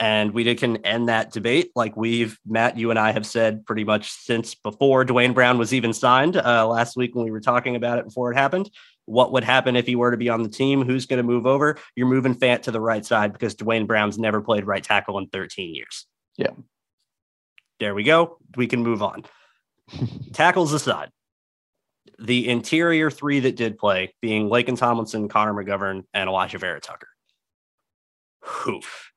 [0.00, 3.84] And we can end that debate like we've, Matt, you and I have said pretty
[3.84, 7.76] much since before Duane Brown was even signed uh, last week when we were talking
[7.76, 8.68] about it before it happened.
[9.06, 10.82] What would happen if he were to be on the team?
[10.82, 11.78] Who's going to move over?
[11.94, 15.28] You're moving Fant to the right side because Duane Brown's never played right tackle in
[15.28, 16.06] 13 years.
[16.36, 16.50] Yeah.
[17.80, 18.38] There we go.
[18.56, 19.24] We can move on.
[20.32, 21.10] Tackles aside,
[22.18, 27.08] the interior three that did play being Laken Tomlinson, Connor McGovern, and Alijah Vera Tucker.
[28.42, 29.10] Hoof.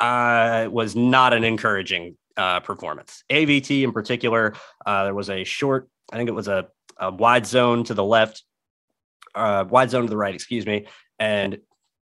[0.00, 3.22] Uh, was not an encouraging uh, performance.
[3.30, 6.66] AVT in particular, uh, there was a short, I think it was a,
[6.98, 8.42] a wide zone to the left,
[9.34, 10.86] uh, wide zone to the right, excuse me.
[11.18, 11.58] And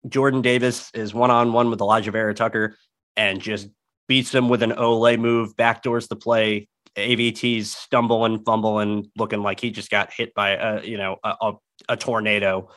[0.08, 2.78] Jordan Davis is one on one with Alijah Vera Tucker
[3.18, 3.68] and just
[4.10, 6.68] beats him with an Ole move, backdoors the play.
[6.98, 11.54] AVT's stumbling, fumbling, looking like he just got hit by a you know a, a,
[11.90, 12.70] a tornado.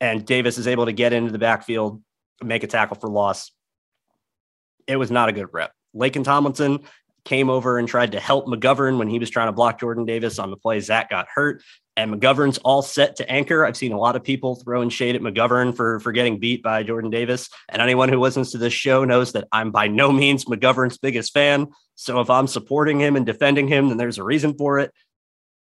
[0.00, 2.02] And Davis is able to get into the backfield,
[2.42, 3.50] make a tackle for loss.
[4.86, 5.72] It was not a good rep.
[5.94, 6.80] Laken Tomlinson
[7.24, 10.38] came over and tried to help McGovern when he was trying to block Jordan Davis
[10.38, 10.80] on the play.
[10.80, 11.62] Zach got hurt
[11.96, 13.66] and McGovern's all set to anchor.
[13.66, 16.82] I've seen a lot of people throwing shade at McGovern for, for getting beat by
[16.82, 17.50] Jordan Davis.
[17.68, 21.32] And anyone who listens to this show knows that I'm by no means McGovern's biggest
[21.32, 21.68] fan.
[21.94, 24.92] So if I'm supporting him and defending him, then there's a reason for it.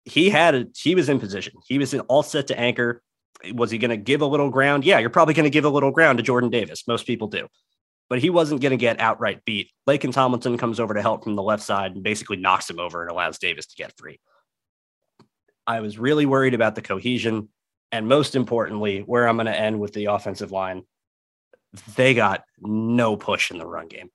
[0.05, 1.53] He had a, he was in position.
[1.67, 3.01] He was in, all set to anchor.
[3.53, 4.86] Was he going to give a little ground?
[4.86, 6.88] Yeah, you're probably going to give a little ground to Jordan Davis.
[6.88, 7.47] Most people do.
[8.09, 9.71] But he wasn't going to get outright beat.
[9.88, 13.01] Laken Tomlinson comes over to help from the left side and basically knocks him over
[13.01, 14.19] and allows Davis to get free.
[15.72, 17.49] I was really worried about the cohesion.
[17.93, 20.84] And most importantly, where I'm going to end with the offensive line,
[21.95, 24.09] they got no push in the run game.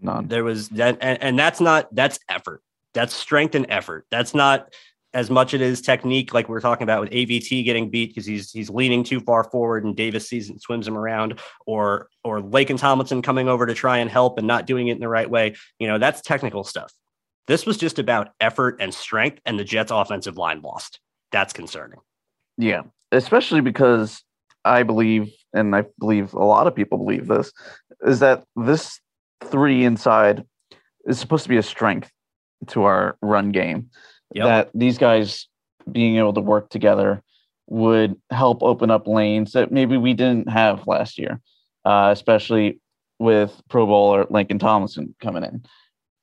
[0.00, 0.28] None.
[0.28, 2.62] There was that, and, and that's not that's effort.
[2.94, 4.06] That's strength and effort.
[4.10, 4.72] That's not
[5.14, 8.26] as much it is technique, like we are talking about with AVT getting beat because
[8.26, 12.40] he's he's leaning too far forward and Davis sees and swims him around, or or
[12.40, 15.30] Laken Tomlinson coming over to try and help and not doing it in the right
[15.30, 15.54] way.
[15.78, 16.92] You know, that's technical stuff.
[17.46, 21.00] This was just about effort and strength, and the Jets' offensive line lost.
[21.32, 21.98] That's concerning.
[22.56, 24.22] Yeah, especially because
[24.64, 27.52] I believe, and I believe a lot of people believe this,
[28.02, 29.00] is that this
[29.44, 30.44] three inside
[31.06, 32.10] is supposed to be a strength
[32.68, 33.90] to our run game.
[34.34, 34.44] Yep.
[34.44, 35.48] That these guys
[35.90, 37.22] being able to work together
[37.66, 41.40] would help open up lanes that maybe we didn't have last year,
[41.84, 42.80] uh, especially
[43.18, 45.64] with Pro Bowler Laken Tomlinson coming in.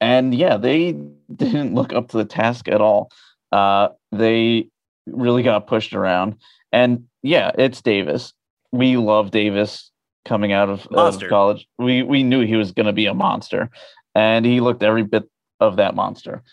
[0.01, 0.93] And yeah, they
[1.35, 3.11] didn't look up to the task at all.
[3.51, 4.69] Uh, they
[5.07, 6.35] really got pushed around.
[6.71, 8.33] And yeah, it's Davis.
[8.71, 9.91] We love Davis
[10.25, 11.67] coming out of, of college.
[11.77, 13.69] We we knew he was going to be a monster,
[14.13, 15.23] and he looked every bit
[15.59, 16.43] of that monster.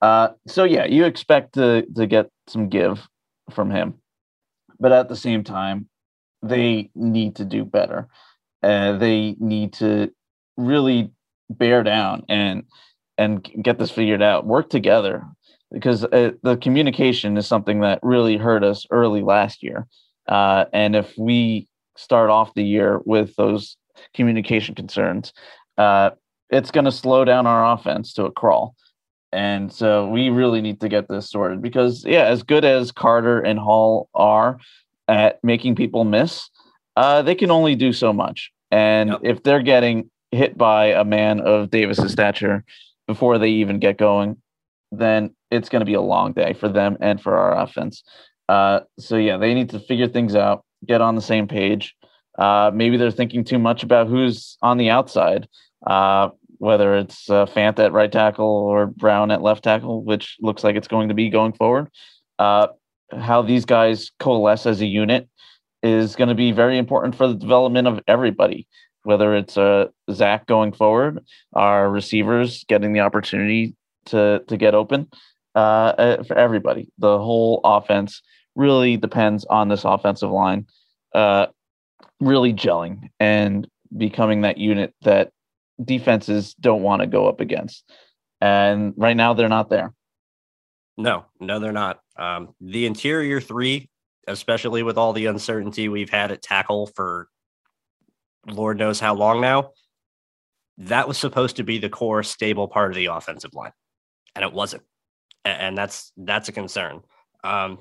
[0.00, 3.08] Uh, so yeah, you expect to to get some give
[3.50, 3.94] from him,
[4.78, 5.88] but at the same time,
[6.42, 8.08] they need to do better.
[8.62, 10.12] Uh, they need to
[10.56, 11.10] really
[11.50, 12.64] bear down and
[13.18, 14.46] and get this figured out.
[14.46, 15.24] Work together
[15.72, 19.86] because uh, the communication is something that really hurt us early last year.
[20.28, 23.76] Uh, and if we start off the year with those
[24.14, 25.32] communication concerns,
[25.78, 26.10] uh,
[26.50, 28.74] it's going to slow down our offense to a crawl.
[29.32, 33.40] And so we really need to get this sorted because, yeah, as good as Carter
[33.40, 34.58] and Hall are
[35.08, 36.48] at making people miss,
[36.96, 38.52] uh, they can only do so much.
[38.70, 39.20] And yep.
[39.24, 42.64] if they're getting hit by a man of Davis's stature
[43.06, 44.36] before they even get going,
[44.92, 48.02] then it's going to be a long day for them and for our offense.
[48.48, 51.94] Uh, so yeah, they need to figure things out, get on the same page.
[52.38, 55.48] Uh, maybe they're thinking too much about who's on the outside,
[55.86, 56.28] uh,
[56.58, 60.76] whether it's uh, Fant at right tackle or Brown at left tackle, which looks like
[60.76, 61.88] it's going to be going forward.
[62.38, 62.68] Uh,
[63.16, 65.28] how these guys coalesce as a unit
[65.82, 68.66] is going to be very important for the development of everybody.
[69.04, 73.74] Whether it's uh, Zach going forward, our receivers getting the opportunity
[74.06, 75.08] to to get open,
[75.54, 76.90] uh, uh, for everybody.
[76.98, 78.22] The whole offense
[78.56, 80.66] really depends on this offensive line
[81.14, 81.46] uh,
[82.20, 85.30] really gelling and becoming that unit that
[85.82, 87.84] defenses don't want to go up against.
[88.40, 89.92] And right now, they're not there.
[90.96, 92.00] No, no, they're not.
[92.16, 93.88] Um, the interior three,
[94.28, 97.28] especially with all the uncertainty we've had at tackle for
[98.46, 99.72] Lord knows how long now,
[100.78, 103.72] that was supposed to be the core stable part of the offensive line,
[104.34, 104.82] and it wasn't
[105.44, 107.02] and that's that's a concern.
[107.42, 107.80] Um,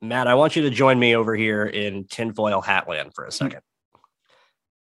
[0.00, 3.60] Matt, I want you to join me over here in tinfoil hatland for a second.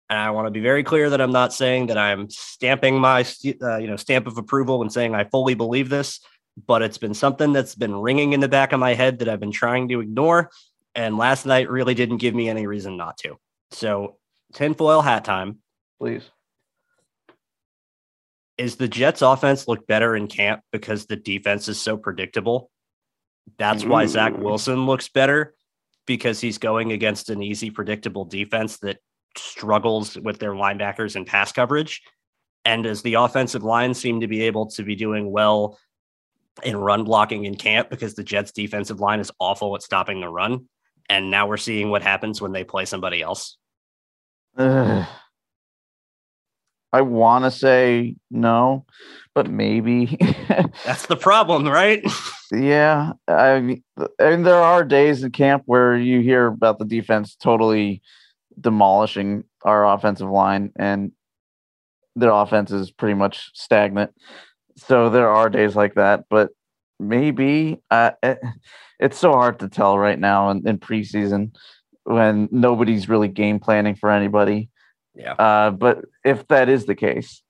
[0.08, 3.24] And I want to be very clear that I'm not saying that I'm stamping my
[3.62, 6.20] uh, you know stamp of approval and saying I fully believe this,
[6.66, 9.40] but it's been something that's been ringing in the back of my head that I've
[9.40, 10.50] been trying to ignore.
[10.94, 13.36] And last night really didn't give me any reason not to.
[13.70, 14.16] So
[14.52, 15.58] tinfoil hat time,
[15.98, 16.30] please
[18.60, 22.70] is the Jets offense look better in camp because the defense is so predictable.
[23.56, 25.54] That's why Zach Wilson looks better
[26.06, 28.98] because he's going against an easy, predictable defense that
[29.36, 32.02] struggles with their linebackers and pass coverage.
[32.66, 35.78] And as the offensive line seem to be able to be doing well
[36.62, 40.28] in run blocking in camp because the Jets defensive line is awful at stopping the
[40.28, 40.66] run.
[41.08, 43.56] And now we're seeing what happens when they play somebody else.
[46.92, 48.84] I want to say no,
[49.34, 50.18] but maybe.
[50.84, 52.04] That's the problem, right?
[52.52, 53.84] yeah, I mean,
[54.18, 58.02] and there are days in camp where you hear about the defense totally
[58.60, 61.12] demolishing our offensive line, and
[62.16, 64.12] their offense is pretty much stagnant.
[64.76, 66.50] So there are days like that, but
[66.98, 68.40] maybe uh, it,
[68.98, 71.52] it's so hard to tell right now in, in preseason
[72.04, 74.70] when nobody's really game planning for anybody
[75.14, 75.32] yeah.
[75.32, 77.42] Uh, but if that is the case,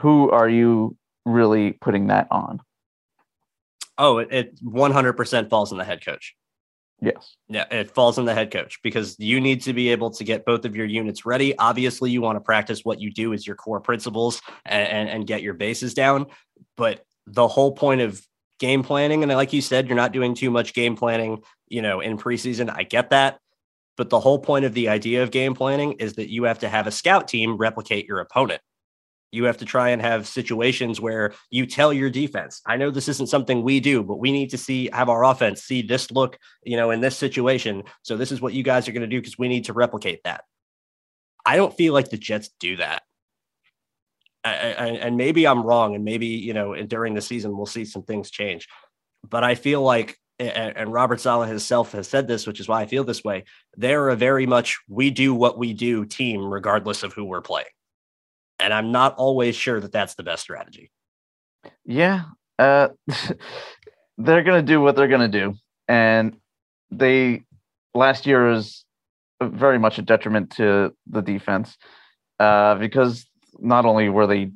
[0.00, 2.60] who are you really putting that on?
[3.98, 6.34] Oh, it, it 100% falls on the head coach.
[7.00, 7.36] Yes.
[7.48, 10.46] Yeah, it falls on the head coach because you need to be able to get
[10.46, 11.56] both of your units ready.
[11.58, 15.26] Obviously, you want to practice what you do as your core principles and, and, and
[15.26, 16.26] get your bases down.
[16.76, 18.20] But the whole point of
[18.58, 22.00] game planning, and like you said, you're not doing too much game planning, you know,
[22.00, 22.74] in preseason.
[22.74, 23.40] I get that.
[23.96, 26.68] But the whole point of the idea of game planning is that you have to
[26.68, 28.60] have a scout team replicate your opponent.
[29.32, 33.08] You have to try and have situations where you tell your defense, I know this
[33.08, 36.38] isn't something we do, but we need to see have our offense see this look,
[36.62, 37.82] you know, in this situation.
[38.02, 40.20] So this is what you guys are going to do because we need to replicate
[40.24, 40.44] that.
[41.44, 43.02] I don't feel like the Jets do that.
[44.44, 47.84] I, I, and maybe I'm wrong, and maybe you know during the season we'll see
[47.84, 48.68] some things change.
[49.28, 52.86] But I feel like and Robert Saleh himself has said this, which is why I
[52.86, 53.44] feel this way.
[53.76, 57.66] They're a very much we do what we do team, regardless of who we're playing.
[58.58, 60.90] And I'm not always sure that that's the best strategy.
[61.84, 62.24] Yeah.
[62.58, 62.88] Uh,
[64.18, 65.54] they're going to do what they're going to do.
[65.88, 66.36] And
[66.90, 67.44] they,
[67.94, 68.84] last year was
[69.42, 71.76] very much a detriment to the defense
[72.40, 73.26] uh, because
[73.58, 74.50] not only were they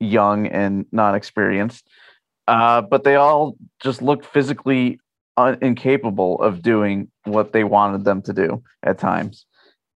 [0.00, 1.88] young and non experienced,
[2.46, 5.00] uh, but they all just looked physically
[5.36, 9.46] incapable of doing what they wanted them to do at times.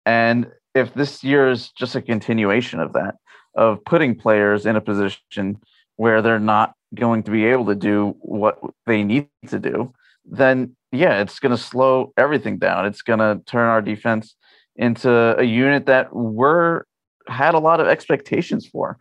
[0.05, 3.15] And if this year is just a continuation of that,
[3.55, 5.57] of putting players in a position
[5.95, 9.93] where they're not going to be able to do what they need to do,
[10.25, 12.85] then yeah, it's going to slow everything down.
[12.85, 14.35] It's going to turn our defense
[14.75, 16.83] into a unit that we're
[17.27, 18.97] had a lot of expectations for.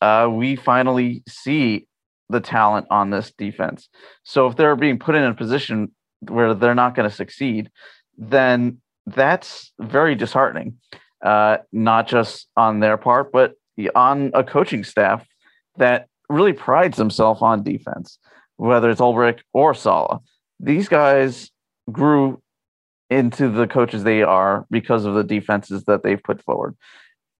[0.00, 1.86] Uh, we finally see
[2.28, 3.88] the talent on this defense.
[4.24, 7.70] So if they're being put in a position where they're not going to succeed,
[8.16, 10.78] then that's very disheartening.
[11.24, 13.54] Uh, not just on their part, but
[13.94, 15.26] on a coaching staff
[15.76, 18.18] that really prides themselves on defense,
[18.56, 20.20] whether it's Ulbrich or Saleh.
[20.60, 21.50] These guys
[21.90, 22.40] grew
[23.10, 26.76] into the coaches they are because of the defenses that they've put forward.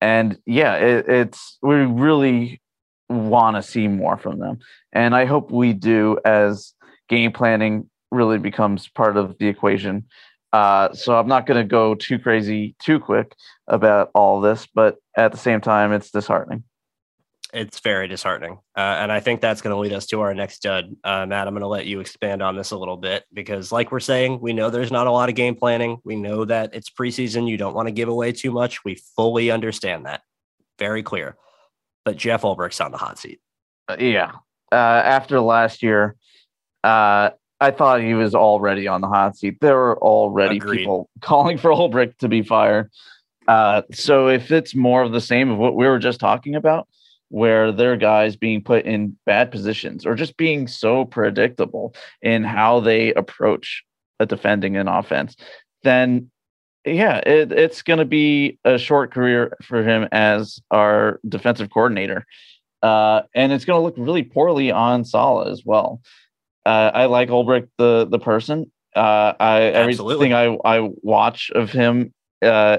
[0.00, 2.60] And yeah, it, it's we really
[3.08, 4.58] want to see more from them.
[4.92, 6.74] And I hope we do as
[7.08, 10.06] game planning really becomes part of the equation.
[10.52, 13.34] Uh, so I'm not going to go too crazy too quick
[13.66, 16.64] about all this, but at the same time, it's disheartening.
[17.52, 18.58] It's very disheartening.
[18.76, 20.94] Uh, and I think that's going to lead us to our next stud.
[21.02, 23.90] Uh, Matt, I'm going to let you expand on this a little bit because, like
[23.90, 25.98] we're saying, we know there's not a lot of game planning.
[26.04, 27.48] We know that it's preseason.
[27.48, 28.84] You don't want to give away too much.
[28.84, 30.20] We fully understand that.
[30.78, 31.36] Very clear
[32.08, 33.38] but Jeff Ulbrich's on the hot seat.
[33.86, 34.32] Uh, yeah.
[34.72, 36.16] Uh, after last year,
[36.82, 37.28] uh,
[37.60, 39.58] I thought he was already on the hot seat.
[39.60, 40.78] There were already Agreed.
[40.78, 42.90] people calling for Ulbrich to be fired.
[43.46, 46.88] Uh, so if it's more of the same of what we were just talking about,
[47.28, 52.42] where there are guys being put in bad positions or just being so predictable in
[52.42, 53.84] how they approach
[54.18, 55.36] a defending an offense,
[55.82, 56.30] then
[56.94, 62.26] yeah, it, it's going to be a short career for him as our defensive coordinator.
[62.82, 66.00] Uh, and it's going to look really poorly on Saleh as well.
[66.64, 68.70] Uh, I like Ulbrich, the the person.
[68.94, 72.12] Uh, I everything I I watch of him,
[72.42, 72.78] uh,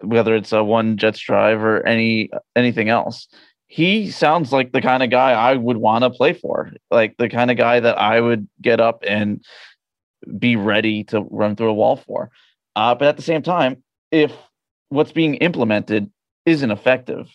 [0.00, 3.28] whether it's a one Jets drive or any anything else,
[3.66, 7.28] he sounds like the kind of guy I would want to play for, like the
[7.28, 9.44] kind of guy that I would get up and
[10.38, 12.30] be ready to run through a wall for.
[12.76, 14.32] Uh, but at the same time, if
[14.90, 16.10] what's being implemented
[16.44, 17.28] isn't effective,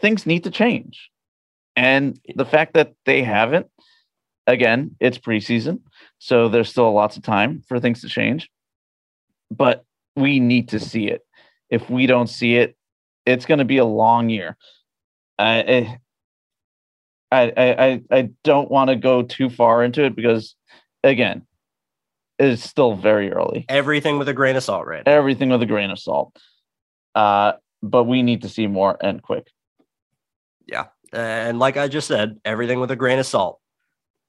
[0.00, 1.10] things need to change.
[1.76, 3.66] And the fact that they haven't,
[4.46, 5.80] again, it's preseason.
[6.18, 8.48] So there's still lots of time for things to change.
[9.50, 9.84] But
[10.16, 11.22] we need to see it.
[11.70, 12.76] If we don't see it,
[13.26, 14.56] it's going to be a long year.
[15.38, 15.98] I,
[17.30, 20.54] I, I, I don't want to go too far into it because,
[21.04, 21.46] again,
[22.38, 23.64] is still very early.
[23.68, 25.06] Everything with a grain of salt, right?
[25.06, 26.36] Everything with a grain of salt.
[27.14, 29.48] Uh, but we need to see more and quick.
[30.66, 30.86] Yeah.
[31.12, 33.60] And like I just said, everything with a grain of salt.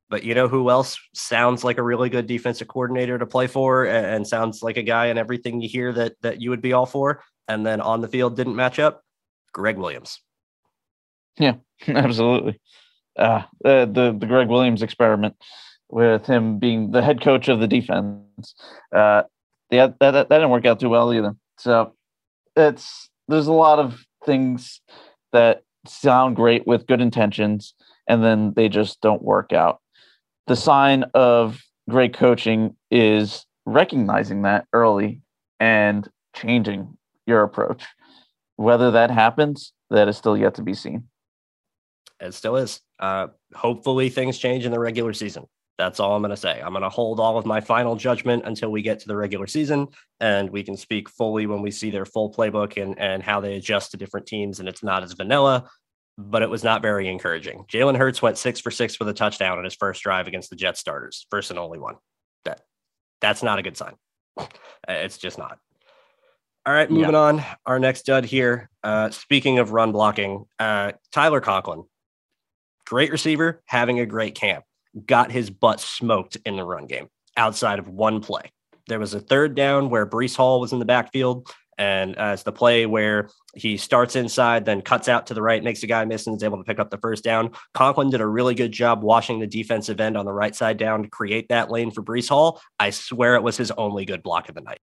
[0.09, 3.85] But you know who else sounds like a really good defensive coordinator to play for
[3.85, 6.87] and sounds like a guy and everything you hear that that you would be all
[6.87, 9.03] for and then on the field didn't match up?
[9.53, 10.19] Gregg Williams.
[11.37, 11.55] Yeah,
[11.87, 12.59] absolutely.
[13.15, 15.35] Uh, the, the the Gregg Williams experiment
[15.89, 18.55] with him being the head coach of the defense.
[18.93, 19.23] Uh,
[19.69, 21.35] yeah, that, that, that didn't work out too well either.
[21.57, 21.93] So
[22.55, 24.81] it's there's a lot of things
[25.31, 27.73] that sound great with good intentions,
[28.07, 29.81] and then they just don't work out.
[30.47, 35.21] The sign of great coaching is recognizing that early
[35.59, 37.83] and changing your approach.
[38.55, 41.07] Whether that happens, that is still yet to be seen.
[42.19, 42.81] It still is.
[42.99, 45.45] Uh, hopefully, things change in the regular season.
[45.79, 46.59] That's all I'm going to say.
[46.61, 49.47] I'm going to hold all of my final judgment until we get to the regular
[49.47, 49.87] season
[50.19, 53.55] and we can speak fully when we see their full playbook and, and how they
[53.55, 54.59] adjust to different teams.
[54.59, 55.69] And it's not as vanilla,
[56.17, 57.63] but it was not very encouraging.
[57.71, 60.57] Jalen Hurts went six for six with a touchdown in his first drive against the
[60.57, 61.95] Jet starters, first and only one.
[62.43, 62.59] That
[63.21, 63.95] That's not a good sign.
[64.87, 65.59] It's just not.
[66.65, 67.19] All right, moving yeah.
[67.19, 67.43] on.
[67.65, 68.69] Our next dud here.
[68.83, 71.83] Uh, speaking of run blocking, uh, Tyler Conklin,
[72.85, 74.63] great receiver, having a great camp
[75.05, 78.51] got his butt smoked in the run game outside of one play.
[78.87, 81.49] There was a third down where Breece Hall was in the backfield.
[81.77, 85.63] And uh, it's the play where he starts inside, then cuts out to the right,
[85.63, 87.51] makes a guy miss, and is able to pick up the first down.
[87.73, 91.03] Conklin did a really good job washing the defensive end on the right side down
[91.03, 92.61] to create that lane for Breece Hall.
[92.81, 94.79] I swear it was his only good block of the night.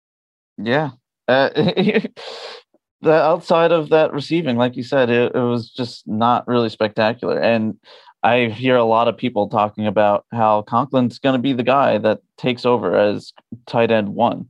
[0.60, 0.92] Yeah.
[1.28, 1.50] Uh,
[3.02, 7.40] the outside of that receiving, like you said, it, it was just not really spectacular.
[7.40, 7.80] And
[8.24, 11.98] I hear a lot of people talking about how Conklin's going to be the guy
[11.98, 13.34] that takes over as
[13.68, 14.48] tight end one.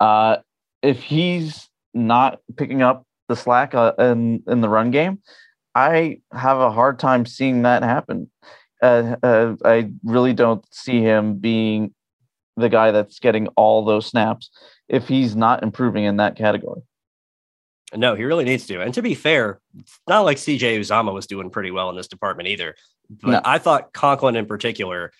[0.00, 0.38] Uh,
[0.82, 5.20] if he's not picking up the slack uh, in in the run game,
[5.74, 8.30] I have a hard time seeing that happen.
[8.82, 11.94] Uh, uh, I really don't see him being
[12.56, 14.50] the guy that's getting all those snaps
[14.88, 16.82] if he's not improving in that category.
[17.94, 18.80] No, he really needs to.
[18.80, 22.08] And to be fair, it's not like CJ Uzomah was doing pretty well in this
[22.08, 22.74] department either.
[23.20, 23.40] But no.
[23.44, 25.12] I thought Conklin in particular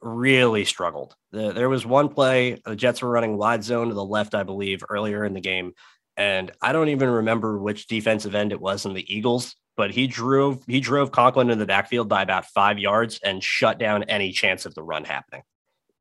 [0.00, 1.14] really struggled.
[1.32, 4.42] The, there was one play, the Jets were running wide zone to the left, I
[4.42, 5.72] believe, earlier in the game.
[6.16, 10.06] And I don't even remember which defensive end it was in the Eagles, but he
[10.06, 14.32] drove he drove Conklin in the backfield by about five yards and shut down any
[14.32, 15.42] chance of the run happening.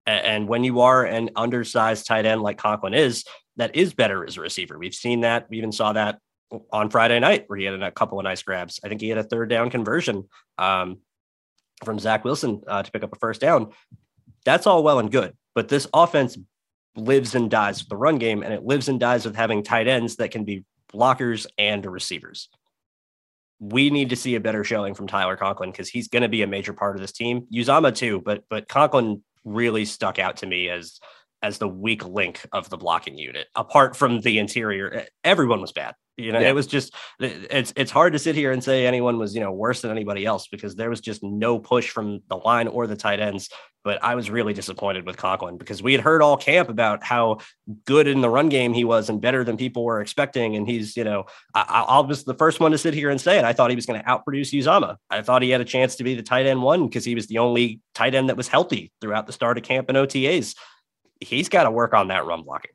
[0.05, 3.23] And, and when you are an undersized tight end like Conklin is,
[3.57, 4.77] that is better as a receiver.
[4.77, 5.47] We've seen that.
[5.49, 6.19] We even saw that
[6.71, 8.79] on Friday night where he had a couple of nice grabs.
[8.83, 10.99] I think he had a third down conversion um,
[11.83, 13.71] from Zach Wilson uh, to pick up a first down.
[14.45, 16.37] That's all well and good, but this offense
[16.95, 19.87] lives and dies with the run game, and it lives and dies with having tight
[19.87, 22.49] ends that can be blockers and receivers.
[23.59, 26.41] We need to see a better showing from Tyler Conklin because he's going to be
[26.41, 27.45] a major part of this team.
[27.53, 30.99] Uzomah too, but but Conklin really stuck out to me as
[31.41, 33.47] as the weak link of the blocking unit.
[33.55, 35.95] Apart from the interior, everyone was bad.
[36.19, 36.49] You know, yeah.
[36.49, 39.51] it was just it's it's hard to sit here and say anyone was you know
[39.51, 42.95] worse than anybody else because there was just no push from the line or the
[42.95, 43.49] tight ends.
[43.85, 47.37] But I was really disappointed with Conklin because we had heard all camp about how
[47.85, 50.57] good in the run game he was and better than people were expecting.
[50.57, 51.25] And he's you know
[51.55, 53.45] I, I was the first one to sit here and say it.
[53.45, 54.97] I thought he was going to outproduce Uzomah.
[55.09, 57.27] I thought he had a chance to be the tight end one because he was
[57.27, 60.55] the only tight end that was healthy throughout the start of camp and OTAs.
[61.19, 62.71] He's got to work on that run blocking.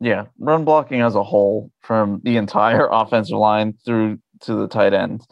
[0.00, 4.94] Yeah, run blocking as a whole, from the entire offensive line through to the tight
[4.94, 5.26] end,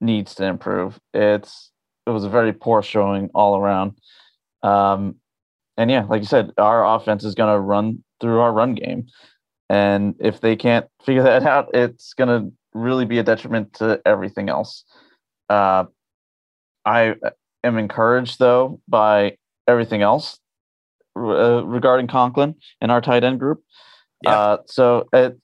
[0.00, 0.98] needs to improve.
[1.14, 1.70] It's
[2.06, 3.98] it was a very poor showing all around.
[4.62, 5.16] Um,
[5.76, 9.06] and yeah, like you said, our offense is going to run through our run game,
[9.70, 14.00] and if they can't figure that out, it's going to really be a detriment to
[14.04, 14.84] everything else.
[15.48, 15.84] Uh,
[16.84, 17.14] I
[17.64, 19.36] am encouraged though by
[19.68, 20.40] everything else
[21.16, 23.62] uh, regarding Conklin and our tight end group.
[24.22, 24.38] Yeah.
[24.38, 25.38] Uh, so it,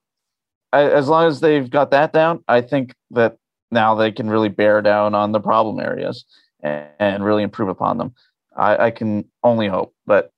[0.73, 3.37] I, as long as they've got that down, I think that
[3.71, 6.25] now they can really bear down on the problem areas
[6.63, 8.15] and, and really improve upon them.
[8.57, 9.95] I, I, can only hope.
[10.07, 10.33] But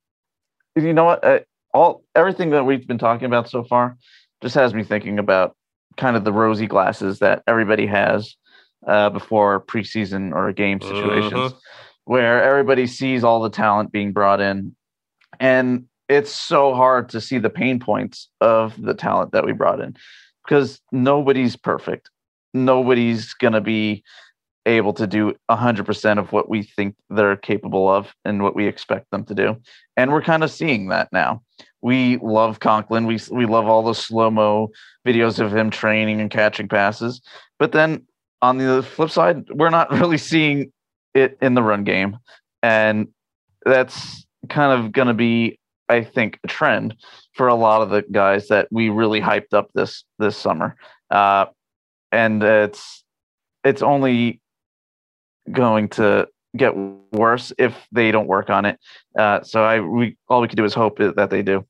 [0.76, 1.24] you know what?
[1.24, 3.96] I, all everything that we've been talking about so far
[4.42, 5.56] just has me thinking about
[5.96, 8.36] kind of the rosy glasses that everybody has
[8.86, 11.58] uh, before preseason or game situations, uh-huh.
[12.04, 14.74] where everybody sees all the talent being brought in,
[15.40, 19.80] and it's so hard to see the pain points of the talent that we brought
[19.80, 19.96] in
[20.44, 22.10] because nobody's perfect.
[22.52, 24.02] Nobody's going to be
[24.66, 29.10] able to do 100% of what we think they're capable of and what we expect
[29.10, 29.56] them to do.
[29.96, 31.42] And we're kind of seeing that now.
[31.80, 33.06] We love Conklin.
[33.06, 34.70] We, we love all the slow mo
[35.06, 37.22] videos of him training and catching passes.
[37.58, 38.04] But then
[38.42, 40.72] on the flip side, we're not really seeing
[41.14, 42.18] it in the run game.
[42.62, 43.08] And
[43.64, 45.58] that's kind of going to be
[45.90, 46.94] I think, a trend
[47.34, 50.76] for a lot of the guys that we really hyped up this this summer.
[51.10, 51.46] Uh,
[52.12, 53.04] and it's
[53.64, 54.40] it's only
[55.50, 56.74] going to get
[57.12, 58.78] worse if they don't work on it.
[59.18, 61.66] Uh, so I we all we can do is hope that they do.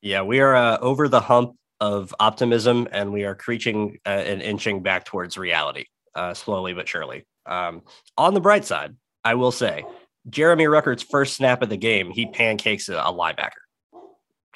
[0.00, 4.40] Yeah, we are uh, over the hump of optimism, and we are creeping uh, and
[4.40, 5.84] inching back towards reality,
[6.14, 7.26] uh, slowly but surely.
[7.46, 7.82] Um,
[8.16, 9.84] on the bright side, I will say
[10.28, 13.50] Jeremy Ruckert's first snap of the game, he pancakes a, linebacker.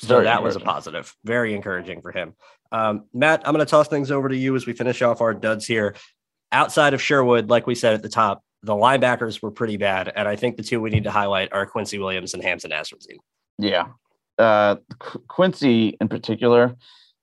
[0.01, 1.15] So Very that was a positive.
[1.25, 2.35] Very encouraging for him.
[2.71, 5.35] Um, Matt, I'm going to toss things over to you as we finish off our
[5.35, 5.97] duds here.
[6.53, 10.13] Outside of Sherwood, like we said at the top, the linebackers were pretty bad.
[10.15, 13.19] And I think the two we need to highlight are Quincy Williams and Hamsah Nasirildeen.
[13.59, 13.89] Yeah.
[14.39, 16.77] Uh, Qu- Quincy in particular,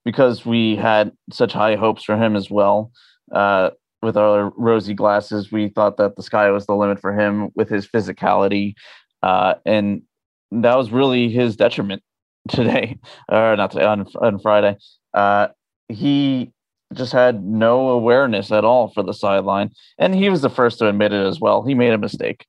[0.03, 2.91] because we had such high hopes for him as well.
[3.31, 3.71] Uh,
[4.05, 7.67] with our rosy glasses, we thought that the sky was the limit for him with
[7.69, 8.75] his physicality,
[9.23, 10.03] uh, and
[10.51, 12.03] that was really his detriment
[12.49, 12.97] today,
[13.29, 14.77] or not today on on Friday.
[15.13, 15.47] Uh,
[15.89, 16.51] he
[16.93, 20.87] just had no awareness at all for the sideline, and he was the first to
[20.87, 21.63] admit it as well.
[21.63, 22.45] He made a mistake,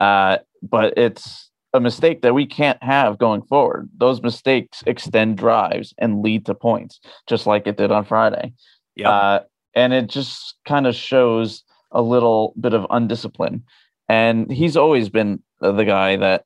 [0.00, 3.88] uh, but it's a mistake that we can't have going forward.
[3.96, 8.52] Those mistakes extend drives and lead to points, just like it did on Friday.
[8.96, 9.40] Yeah.
[9.74, 13.62] And it just kind of shows a little bit of undiscipline.
[14.08, 16.44] And he's always been the guy that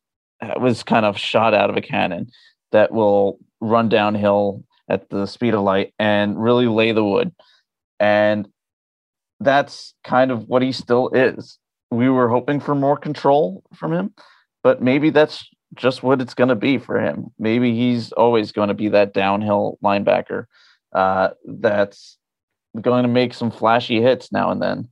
[0.60, 2.30] was kind of shot out of a cannon
[2.72, 7.32] that will run downhill at the speed of light and really lay the wood.
[7.98, 8.48] And
[9.40, 11.58] that's kind of what he still is.
[11.90, 14.14] We were hoping for more control from him,
[14.62, 17.26] but maybe that's just what it's going to be for him.
[17.38, 20.46] Maybe he's always going to be that downhill linebacker
[20.92, 22.18] uh, that's
[22.80, 24.88] going to make some flashy hits now and then.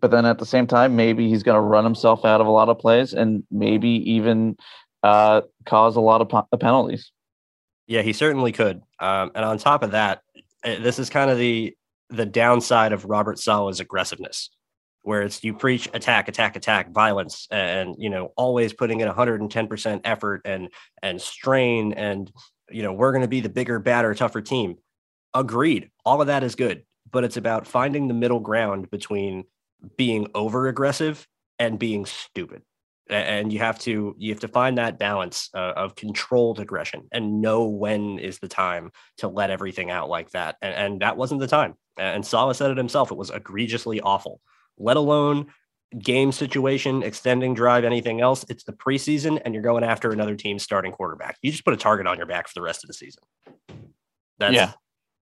[0.00, 2.50] But then at the same time, maybe he's going to run himself out of a
[2.50, 4.56] lot of plays and maybe even
[5.02, 7.10] uh, cause a lot of penalties.
[7.86, 8.82] Yeah, he certainly could.
[9.00, 10.22] Um, and on top of that,
[10.62, 11.74] uh, this is kind of the
[12.10, 14.50] the downside of Robert Saleh's aggressiveness,
[15.02, 19.68] where it's you preach attack, attack, attack, violence, and you know always putting in 110
[19.68, 20.68] percent effort and
[21.02, 22.30] and strain, and
[22.70, 24.76] you know we're going to be the bigger, badder, tougher team.
[25.32, 29.44] Agreed, all of that is good, but it's about finding the middle ground between
[29.96, 31.26] being over aggressive
[31.58, 32.62] and being stupid.
[33.10, 37.40] And you have to you have to find that balance uh, of controlled aggression and
[37.40, 40.56] know when is the time to let everything out like that.
[40.60, 41.74] And, and that wasn't the time.
[41.96, 44.42] And Saleh said it himself it was egregiously awful.
[44.76, 45.46] Let alone
[45.98, 50.62] game situation extending drive anything else it's the preseason and you're going after another team's
[50.62, 51.38] starting quarterback.
[51.40, 53.22] You just put a target on your back for the rest of the season.
[54.38, 54.72] That's yeah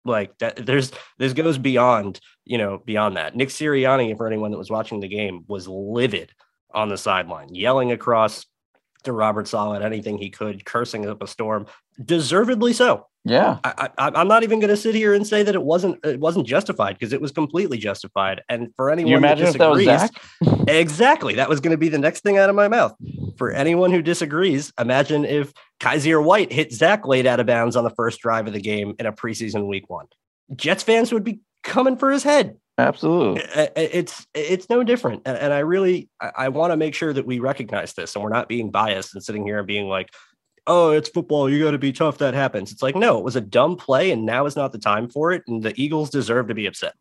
[0.05, 4.57] like that there's this goes beyond you know beyond that nick sirianni for anyone that
[4.57, 6.31] was watching the game was livid
[6.75, 8.45] on the sideline, yelling across
[9.05, 11.65] to Robert Saleh anything he could, cursing up a storm,
[12.03, 13.07] deservedly so.
[13.27, 16.19] Yeah, I, am not even going to sit here and say that it wasn't it
[16.19, 18.43] wasn't justified because it was completely justified.
[18.49, 20.11] And for anyone you imagine that disagrees, that
[20.67, 22.93] exactly that was going to be the next thing out of my mouth.
[23.37, 27.83] For anyone who disagrees, imagine if Kyzir White hit Zach Late out of bounds on
[27.83, 30.07] the first drive of the game in a preseason week one.
[30.55, 32.57] Jets fans would be coming for his head.
[32.77, 33.41] Absolutely.
[33.75, 35.21] It's it's no different.
[35.25, 38.49] And I really I, want to make sure that we recognize this and we're not
[38.49, 40.09] being biased and sitting here and being like,
[40.67, 41.49] oh, it's football.
[41.49, 42.17] You got to be tough.
[42.17, 42.73] That happens.
[42.73, 45.31] It's like, no, it was a dumb play and now is not the time for
[45.31, 45.43] it.
[45.47, 46.95] And the Eagles deserve to be upset.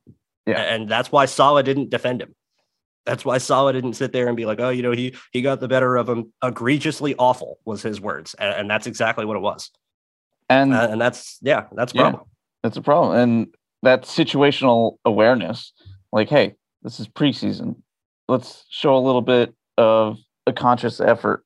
[0.46, 0.60] Yeah.
[0.60, 2.34] And that's why Saleh didn't defend him.
[3.06, 5.60] That's why Saleh didn't sit there and be like, oh, you know, he he got
[5.60, 6.32] the better of him.
[6.42, 8.34] Egregiously awful was his words.
[8.34, 9.70] And, and that's exactly what it was.
[10.48, 12.22] And uh, and that's yeah, that's a problem.
[12.22, 12.28] Yeah,
[12.62, 13.18] that's a problem.
[13.18, 13.46] And
[13.84, 15.72] that situational awareness
[16.12, 17.76] like hey this is preseason
[18.28, 21.44] let's show a little bit of a conscious effort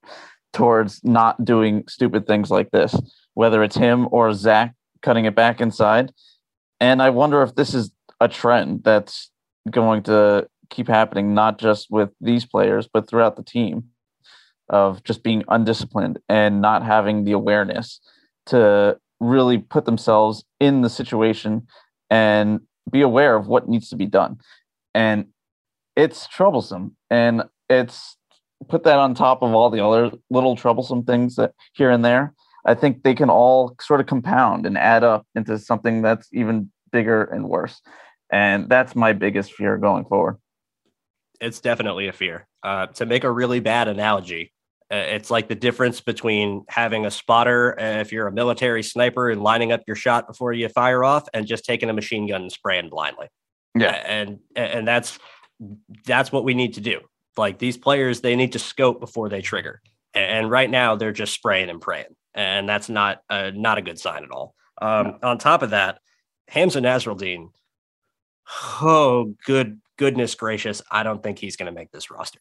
[0.53, 2.97] towards not doing stupid things like this
[3.35, 6.13] whether it's him or zach cutting it back inside
[6.81, 7.91] and i wonder if this is
[8.21, 9.31] a trend that's
[9.71, 13.85] going to keep happening not just with these players but throughout the team
[14.69, 18.01] of just being undisciplined and not having the awareness
[18.47, 21.67] to really put themselves in the situation
[22.11, 24.39] and be aware of what needs to be done.
[24.95, 25.27] And
[25.97, 26.97] it's troublesome.
[27.11, 28.17] And it's
[28.69, 32.35] put that on top of all the other little troublesome things that here and there.
[32.65, 36.71] I think they can all sort of compound and add up into something that's even
[36.93, 37.81] bigger and worse.
[38.31, 40.37] And that's my biggest fear going forward.
[41.41, 42.47] It's definitely a fear.
[42.63, 44.53] Uh, to make a really bad analogy,
[44.91, 49.31] uh, it's like the difference between having a spotter uh, if you're a military sniper
[49.31, 52.43] and lining up your shot before you fire off and just taking a machine gun
[52.43, 53.29] and spraying blindly.
[53.75, 53.91] Yeah.
[53.91, 55.19] And and that's
[56.07, 57.01] that's what we need to do.
[57.37, 59.81] Like these players, they need to scope before they trigger.
[60.15, 62.17] And right now they're just spraying and praying.
[62.35, 64.55] And that's not uh, not a good sign at all.
[64.81, 65.29] Um, no.
[65.31, 65.99] On top of that,
[66.51, 67.51] Hamsah Nasirildeen,
[68.81, 72.41] oh good goodness gracious, I don't think he's going to make this roster.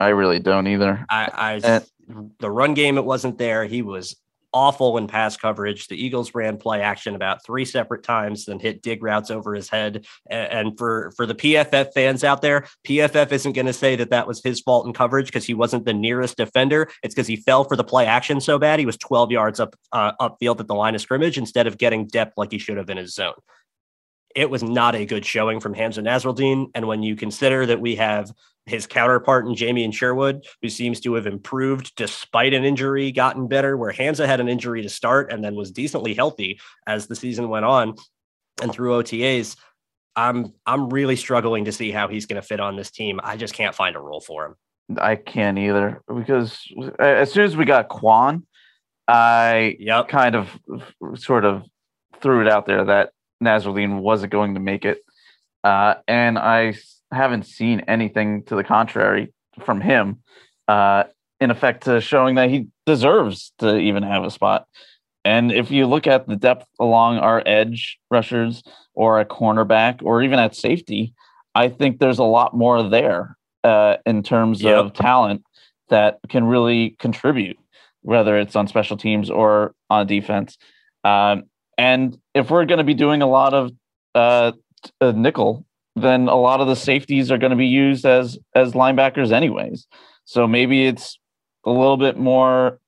[0.00, 1.04] I really don't either.
[1.08, 3.66] I, I and, the run game it wasn't there.
[3.66, 4.16] He was
[4.52, 5.88] awful in pass coverage.
[5.88, 9.68] The Eagles ran play action about three separate times, then hit dig routes over his
[9.68, 10.06] head.
[10.28, 14.26] And for for the PFF fans out there, PFF isn't going to say that that
[14.26, 16.90] was his fault in coverage because he wasn't the nearest defender.
[17.02, 19.76] It's because he fell for the play action so bad he was 12 yards up
[19.92, 22.90] uh, upfield at the line of scrimmage instead of getting depth like he should have
[22.90, 23.34] in his zone
[24.34, 26.70] it was not a good showing from Hamsah Nasirildeen.
[26.74, 28.32] And when you consider that we have
[28.66, 33.76] his counterpart in Jamien Sherwood, who seems to have improved despite an injury, gotten better,
[33.76, 37.48] where Hamsah had an injury to start and then was decently healthy as the season
[37.48, 37.96] went on
[38.62, 39.56] and through OTAs.
[40.16, 43.20] I'm I'm really struggling to see how he's going to fit on this team.
[43.22, 44.54] I just can't find a role for him.
[44.98, 46.60] I can't either because
[46.98, 48.42] as soon as we got Kwon,
[49.06, 50.08] I yep.
[50.08, 50.50] kind of
[51.14, 51.62] sort of
[52.20, 54.98] threw it out there that Nasirildeen wasn't going to make it.
[55.64, 56.74] Uh, and I
[57.12, 59.32] haven't seen anything to the contrary
[59.64, 60.22] from him,
[60.68, 61.04] uh,
[61.40, 64.66] in effect, to showing that he deserves to even have a spot.
[65.24, 68.62] And if you look at the depth along our edge rushers
[68.94, 71.14] or a cornerback or even at safety,
[71.54, 74.78] I think there's a lot more there uh, in terms yep.
[74.78, 75.44] of talent
[75.88, 77.58] that can really contribute,
[78.02, 80.56] whether it's on special teams or on defense.
[81.04, 81.44] Um,
[81.80, 83.72] and if we're going to be doing a lot of
[84.14, 84.52] uh,
[85.00, 85.64] uh, nickel,
[85.96, 89.86] then a lot of the safeties are going to be used as as linebackers anyways.
[90.26, 91.18] So maybe it's
[91.64, 92.78] a little bit more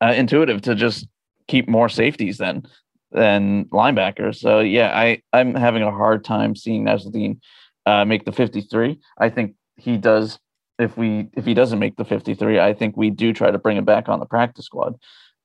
[0.00, 1.08] uh, intuitive to just
[1.48, 2.62] keep more safeties then
[3.10, 4.36] than linebackers.
[4.36, 7.40] So yeah, I I'm having a hard time seeing Nasirildeen
[7.84, 8.96] uh, make the 53.
[9.18, 10.38] I think he does.
[10.78, 13.76] If we if he doesn't make the 53, I think we do try to bring
[13.76, 14.94] him back on the practice squad.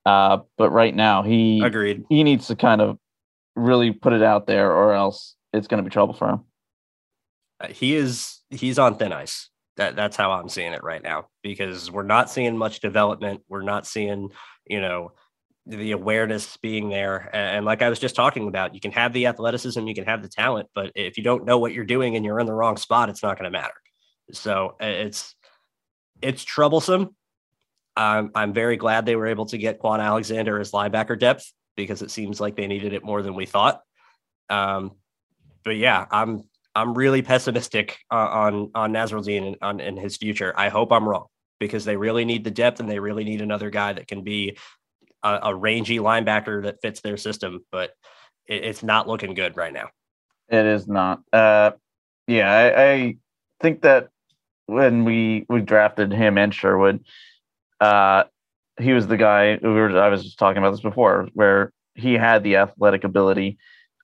[0.09, 2.03] Uh, but right now he agreed.
[2.09, 2.97] He needs to kind of
[3.55, 6.39] really put it out there, or else it's going to be trouble for him.
[7.61, 9.49] Uh, he is he's on thin ice.
[9.77, 13.41] That that's how I'm seeing it right now because we're not seeing much development.
[13.47, 14.31] We're not seeing
[14.65, 15.11] you know
[15.67, 17.29] the awareness being there.
[17.31, 20.23] And like I was just talking about, you can have the athleticism, you can have
[20.23, 22.77] the talent, but if you don't know what you're doing and you're in the wrong
[22.77, 23.75] spot, it's not going to matter.
[24.31, 25.35] So it's
[26.23, 27.15] it's troublesome.
[27.99, 32.01] I'm I'm very glad they were able to get Kwon Alexander as linebacker depth because
[32.01, 33.81] it seems like they needed it more than we thought.
[34.49, 34.93] Um,
[35.65, 36.43] but yeah, I'm
[36.73, 40.53] I'm really pessimistic uh, on on Nasirildeen and in his future.
[40.55, 41.27] I hope I'm wrong
[41.59, 44.57] because they really need the depth and they really need another guy that can be
[45.21, 47.65] a, a rangy linebacker that fits their system.
[47.69, 47.91] But
[48.47, 49.89] it, it's not looking good right now.
[50.47, 51.21] It is not.
[51.33, 51.71] Uh,
[52.27, 53.17] yeah, I, I
[53.59, 54.07] think that
[54.67, 57.03] when we we drafted him and Sherwood,
[57.79, 58.23] uh,
[58.79, 59.99] he was the guy we were.
[59.99, 63.57] I was just talking about this before, where he had the athletic ability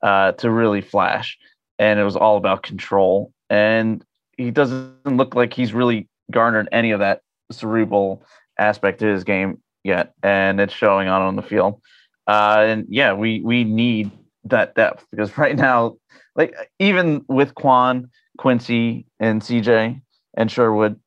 [0.04, 1.38] uh, to really flash,
[1.80, 3.32] and it was all about control.
[3.50, 4.04] And
[4.38, 7.22] he doesn't look like he's really garnered any of that
[7.52, 8.24] cerebral
[8.60, 11.82] aspect to his game yet, and it's showing on on the field.
[12.28, 14.12] Uh, and yeah, we we need
[14.46, 15.98] that depth because right now,
[16.36, 20.02] like even with Kwon, Quincy, and CJ
[20.36, 21.00] and Sherwood,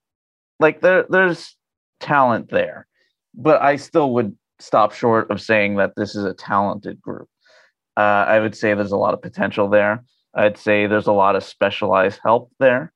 [0.60, 1.56] like there there's
[2.00, 2.86] talent there,
[3.34, 7.28] but I still would stop short of saying that this is a talented group.
[7.96, 10.04] Uh, I would say there's a lot of potential there.
[10.34, 12.92] I'd say there's a lot of specialized help there.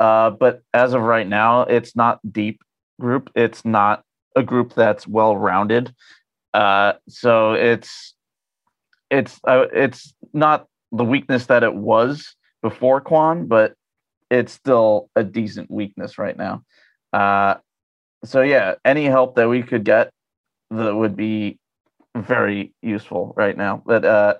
[0.00, 2.60] Uh, but as of right now, it's not deep
[3.00, 3.30] group.
[3.34, 4.02] It's not
[4.36, 5.94] a group that's well rounded.
[6.52, 8.14] Uh, so it's
[9.10, 13.74] it's uh, it's not the weakness that it was before Kwon, but
[14.30, 16.62] it's still a decent weakness right now.
[17.12, 17.54] Uh,
[18.24, 20.10] so yeah, any help that we could get
[20.70, 21.58] that would be
[22.16, 23.82] very useful right now.
[23.84, 24.34] But uh,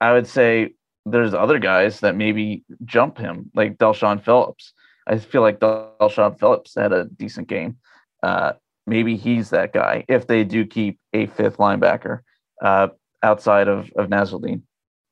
[0.00, 0.74] I would say
[1.04, 4.72] there's other guys that maybe jump him, like Del'Shawn Phillips.
[5.06, 7.78] I feel like Del'Shawn Phillips had a decent game.
[8.22, 8.52] Uh,
[8.86, 12.20] maybe he's that guy if they do keep a fifth linebacker
[12.62, 12.88] uh,
[13.22, 14.62] outside of of Nasirildeen.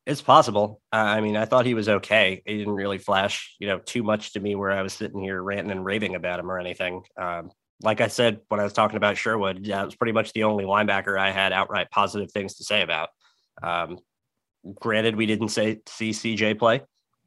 [0.05, 0.79] It's possible.
[0.93, 2.41] I mean, I thought he was okay.
[2.45, 5.43] He didn't really flash, you know, too much to me where I was sitting here
[5.43, 7.01] ranting and raving about him or anything.
[7.17, 7.51] Um,
[7.81, 10.65] like I said when I was talking about Sherwood, it was pretty much the only
[10.65, 13.09] linebacker I had outright positive things to say about.
[13.61, 13.99] Um,
[14.79, 16.81] granted, we didn't say see CJ play,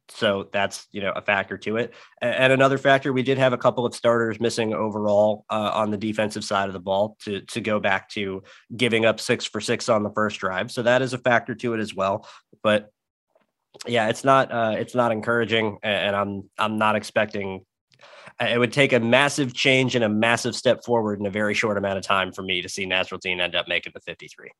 [0.08, 1.94] so that's you know a factor to it.
[2.20, 5.96] And another factor, we did have a couple of starters missing overall uh, on the
[5.96, 8.42] defensive side of the ball to to go back to
[8.76, 11.74] giving up six for six on the first drive, so that is a factor to
[11.74, 12.26] it as well.
[12.62, 12.90] But
[13.86, 17.64] yeah, it's not uh, it's not encouraging, and I'm I'm not expecting
[18.40, 21.76] it would take a massive change and a massive step forward in a very short
[21.76, 24.50] amount of time for me to see Nasirildeen end up making the 53.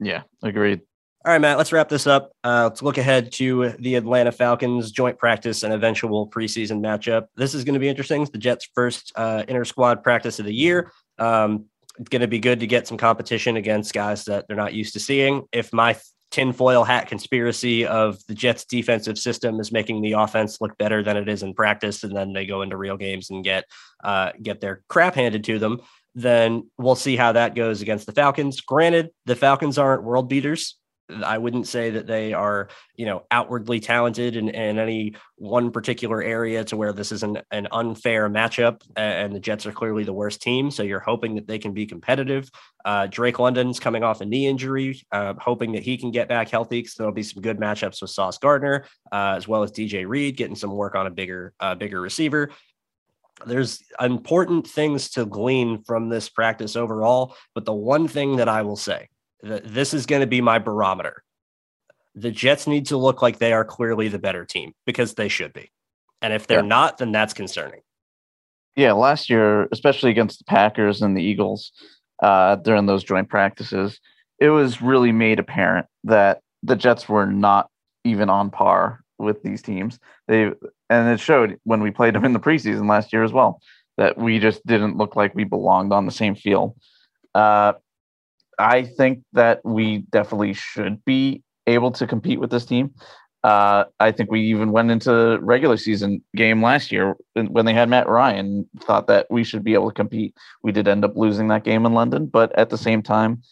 [0.00, 0.80] Yeah, agreed.
[1.24, 2.32] All right, Matt, let's wrap this up.
[2.44, 7.26] Uh, let's look ahead to the Atlanta Falcons joint practice and eventual preseason matchup.
[7.36, 8.22] This is going to be interesting.
[8.22, 10.92] It's the Jets' first uh, inter squad practice of the year.
[11.18, 11.66] Um,
[11.98, 14.92] it's going to be good to get some competition against guys that they're not used
[14.92, 15.46] to seeing.
[15.50, 15.96] If my
[16.30, 21.16] tinfoil hat conspiracy of the Jets defensive system is making the offense look better than
[21.16, 23.64] it is in practice, and then they go into real games and get
[24.04, 25.80] uh, get their crap handed to them.
[26.14, 28.60] Then we'll see how that goes against the Falcons.
[28.60, 30.77] Granted, the Falcons aren't world beaters.
[31.24, 36.22] I wouldn't say that they are, you know, outwardly talented in, in any one particular
[36.22, 38.82] area to where this is an, an unfair matchup.
[38.96, 40.70] And the Jets are clearly the worst team.
[40.70, 42.50] So you're hoping that they can be competitive.
[42.84, 46.50] Uh, Drake London's coming off a knee injury, uh, hoping that he can get back
[46.50, 50.06] healthy because there'll be some good matchups with Sauce Gardner, uh, as well as DJ
[50.06, 52.50] Reed getting some work on a bigger, uh, bigger receiver
[53.46, 57.36] there's important things to glean from this practice overall.
[57.54, 59.08] But the one thing that I will say
[59.42, 61.22] this is going to be my barometer.
[62.14, 65.52] The Jets need to look like they are clearly the better team because they should
[65.52, 65.70] be.
[66.20, 66.66] And if they're yeah.
[66.66, 67.80] not, then that's concerning.
[68.74, 71.72] Yeah, last year, especially against the Packers and the Eagles
[72.22, 74.00] uh, during those joint practices,
[74.38, 77.70] it was really made apparent that the Jets were not
[78.04, 79.98] even on par with these teams.
[80.26, 80.52] They
[80.90, 83.60] and it showed when we played them in the preseason last year as well
[83.96, 86.76] that we just didn't look like we belonged on the same field.
[87.34, 87.72] Uh,
[88.58, 92.92] I think that we definitely should be able to compete with this team.
[93.44, 97.88] Uh, I think we even went into regular season game last year when they had
[97.88, 98.68] Matt Ryan.
[98.80, 100.34] Thought that we should be able to compete.
[100.62, 103.42] We did end up losing that game in London, but at the same time,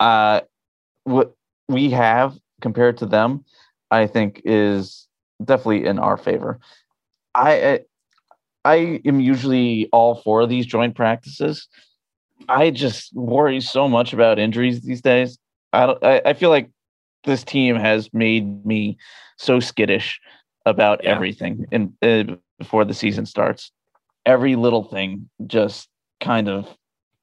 [0.00, 0.40] uh,
[1.04, 1.34] what
[1.68, 3.44] we have compared to them,
[3.90, 5.06] I think is
[5.44, 6.58] definitely in our favor.
[7.34, 7.80] I
[8.64, 11.68] I am usually all for these joint practices
[12.48, 15.38] I just worry so much about injuries these days.
[15.72, 16.70] I don't, I, I feel like
[17.24, 18.96] this team has made me
[19.36, 20.20] so skittish
[20.64, 21.10] about yeah.
[21.10, 23.70] everything and uh, before the season starts.
[24.24, 25.88] Every little thing just
[26.20, 26.68] kind of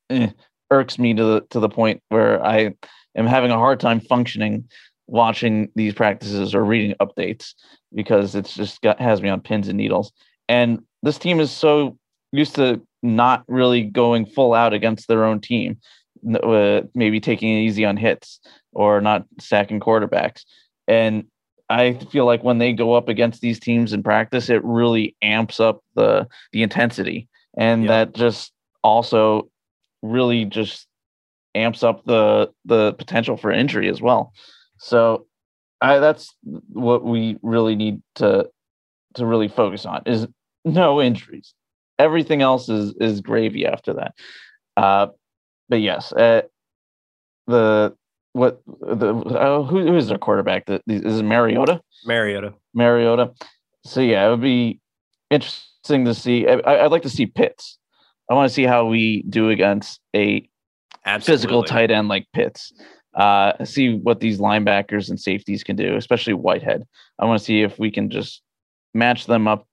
[0.10, 0.30] eh,
[0.72, 2.74] irks me to the to the point where I
[3.16, 4.70] am having a hard time functioning
[5.08, 7.54] watching these practices or reading updates
[7.94, 10.12] because it's just got has me on pins and needles.
[10.48, 11.98] And this team is so
[12.32, 15.78] used to not really going full out against their own team,
[16.42, 18.40] uh, maybe taking it easy on hits
[18.72, 20.44] or not sacking quarterbacks.
[20.88, 21.26] And
[21.70, 25.60] I feel like when they go up against these teams in practice, it really amps
[25.60, 27.28] up the the intensity,
[27.58, 27.90] and yeah.
[27.90, 28.52] that just
[28.84, 29.50] also
[30.02, 30.88] really just
[31.56, 34.34] amps up the the potential for injury as well.
[34.78, 35.26] So,
[35.82, 38.50] I that's what we really need to
[39.16, 40.28] to really focus on is
[40.66, 41.54] no injuries.
[42.00, 44.14] Everything else is is gravy after that.
[44.76, 45.08] Uh,
[45.70, 46.42] but yes, uh,
[47.48, 47.96] the
[48.34, 50.66] what the uh, who, who is their quarterback?
[50.66, 51.82] That is it Mariota.
[52.06, 52.54] Mariota.
[52.74, 53.32] Mariota.
[53.86, 54.80] So yeah, it would be
[55.30, 56.48] interesting to see.
[56.48, 57.78] I, would like to see Pitts.
[58.30, 60.48] I want to see how we do against a
[61.06, 61.34] Absolutely.
[61.34, 62.74] physical tight end like Pitts.
[63.14, 66.84] Uh, see what these linebackers and safeties can do, especially Whitehead.
[67.20, 68.42] I want to see if we can just
[68.94, 69.68] match them up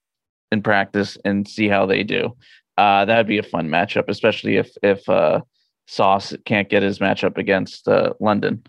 [0.53, 2.37] in practice and see how they do.
[2.77, 5.41] Uh, that'd be a fun matchup, especially if if uh,
[5.87, 8.63] Sauce can't get his matchup against uh, London.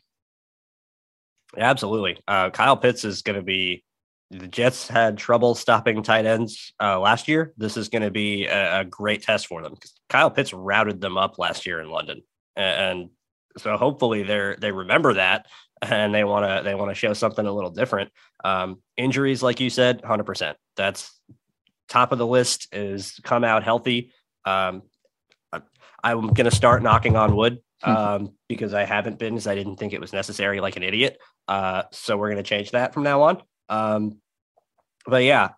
[1.57, 2.17] Absolutely.
[2.27, 3.83] Uh, Kyle Pitts is going to be.
[4.31, 7.53] The Jets had trouble stopping tight ends uh, last year.
[7.57, 11.01] This is going to be a, a, great test for them because Kyle Pitts routed
[11.01, 12.21] them up last year in London,
[12.55, 13.09] and, and
[13.57, 15.47] so hopefully they they remember that
[15.81, 18.11] and they want to they want to show something a little different.
[18.43, 20.57] Um, injuries, like you said, hundred percent.
[20.77, 21.19] That's
[21.91, 22.67] top of the list.
[22.71, 24.11] Is come out healthy.
[24.45, 24.83] Um,
[26.03, 27.91] I'm going to start knocking on wood hmm.
[27.91, 31.19] um, because I haven't been, because I didn't think it was necessary, like an idiot.
[31.47, 33.43] Uh, so we're going to change that from now on.
[33.69, 34.17] Um,
[35.05, 35.49] but yeah,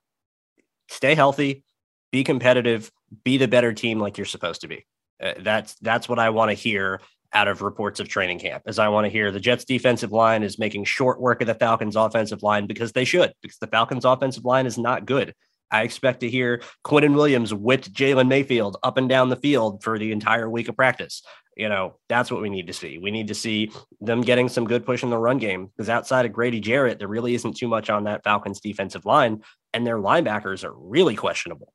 [0.90, 1.64] stay healthy,
[2.12, 2.92] be competitive,
[3.24, 4.86] be the better team like you're supposed to be.
[5.22, 7.00] Uh, that's that's what I want to hear
[7.34, 8.64] out of reports of training camp.
[8.68, 11.56] As I want to hear the Jets defensive line is making short work of the
[11.56, 15.34] Falcons offensive line because they should, because the Falcons offensive line is not good.
[15.74, 19.98] I expect to hear Quinnen Williams whip Jalen Mayfield up and down the field for
[19.98, 21.24] the entire week of practice.
[21.58, 22.98] You know, that's what we need to see.
[22.98, 26.26] We need to see them getting some good push in the run game because outside
[26.26, 29.44] of Grady Jarrett, there really isn't too much on that Falcons defensive line,
[29.74, 31.74] and their linebackers are really questionable.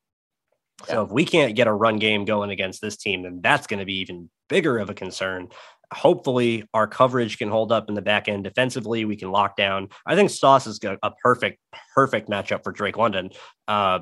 [0.86, 0.94] Yeah.
[0.94, 3.80] So if we can't get a run game going against this team, then that's going
[3.80, 5.48] to be even bigger of a concern
[5.92, 9.04] hopefully our coverage can hold up in the back end defensively.
[9.04, 9.88] We can lock down.
[10.06, 11.58] I think Sauce is a perfect,
[11.94, 13.30] perfect matchup for Drake London.
[13.66, 14.00] Uh,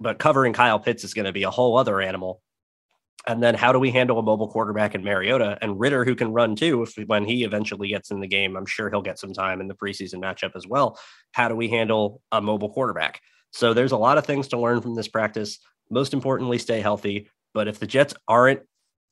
[0.00, 2.40] but covering Kyle Pitts is going to be a whole other animal.
[3.26, 6.32] And then how do we handle a mobile quarterback in Mariota and Ridder, who can
[6.32, 6.82] run too?
[6.82, 9.68] If when he eventually gets in the game, I'm sure he'll get some time in
[9.68, 10.98] the preseason matchup as well.
[11.32, 13.20] How do we handle a mobile quarterback?
[13.52, 15.58] So there's a lot of things to learn from this practice.
[15.90, 17.28] Most importantly, stay healthy.
[17.54, 18.60] But if the Jets aren't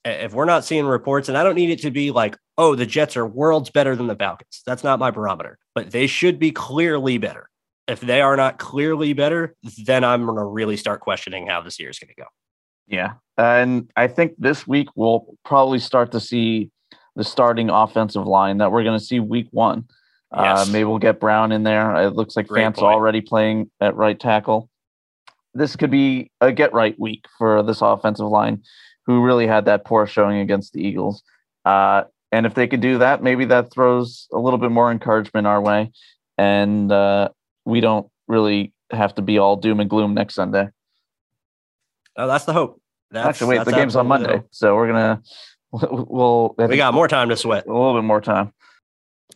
[0.06, 2.86] if we're not seeing reports, and I don't need it to be like, oh, the
[2.86, 4.62] Jets are worlds better than the Falcons.
[4.64, 7.50] That's not my barometer, but they should be clearly better.
[7.88, 9.54] If they are not clearly better,
[9.84, 12.26] then I'm going to really start questioning how this year is going to go.
[12.86, 13.14] Yeah.
[13.36, 16.70] And I think this week we'll probably start to see
[17.14, 19.88] the starting offensive line that we're going to see week one.
[20.32, 20.68] Uh, yes.
[20.68, 21.94] Uh, maybe we'll get Brown in there.
[21.96, 24.68] It looks like Fant's already playing at right tackle.
[25.54, 28.62] This could be a get right week for this offensive line
[29.06, 31.22] who really had that poor showing against the Eagles.
[31.64, 35.46] Uh, and if they could do that, maybe that throws a little bit more encouragement
[35.46, 35.92] our way,
[36.36, 37.28] and uh,
[37.64, 40.68] we don't really have to be all doom and gloom next Sunday.
[42.16, 42.80] Oh, that's the hope.
[43.10, 45.22] That's, Actually, wait, the game's on Monday, so we're gonna
[45.72, 46.54] we'll.
[46.58, 47.66] We got more time to sweat.
[47.66, 48.52] A little bit more time.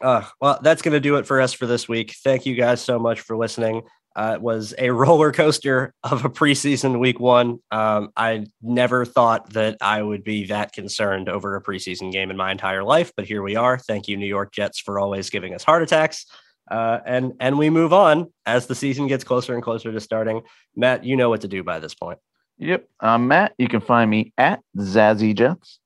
[0.00, 2.14] Uh, well, that's going to do it for us for this week.
[2.24, 3.82] Thank you guys so much for listening.
[4.16, 7.58] Uh, it was a roller coaster of a preseason week one.
[7.70, 12.36] Um, I never thought that I would be that concerned over a preseason game in
[12.36, 13.78] my entire life, but here we are.
[13.78, 16.26] Thank you, New York Jets, for always giving us heart attacks.
[16.70, 20.42] Uh, and and we move on as the season gets closer and closer to starting.
[20.76, 22.18] Matt, you know what to do by this point.
[22.58, 23.54] Yep, I'm Matt.
[23.58, 25.80] You can find me at Zazzy Jets.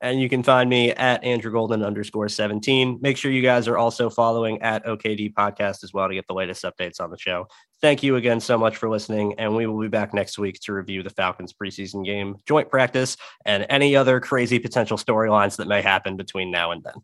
[0.00, 2.98] And you can find me at Andrew Golden underscore 17.
[3.00, 6.34] Make sure you guys are also following at OKD Podcast as well to get the
[6.34, 7.48] latest updates on the show.
[7.80, 9.34] Thank you again so much for listening.
[9.38, 13.16] And we will be back next week to review the Falcons preseason game, joint practice,
[13.44, 16.94] and any other crazy potential storylines that may happen between now and then.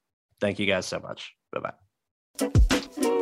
[0.40, 1.34] Thank you guys so much.
[1.52, 1.72] Bye
[2.40, 3.18] bye.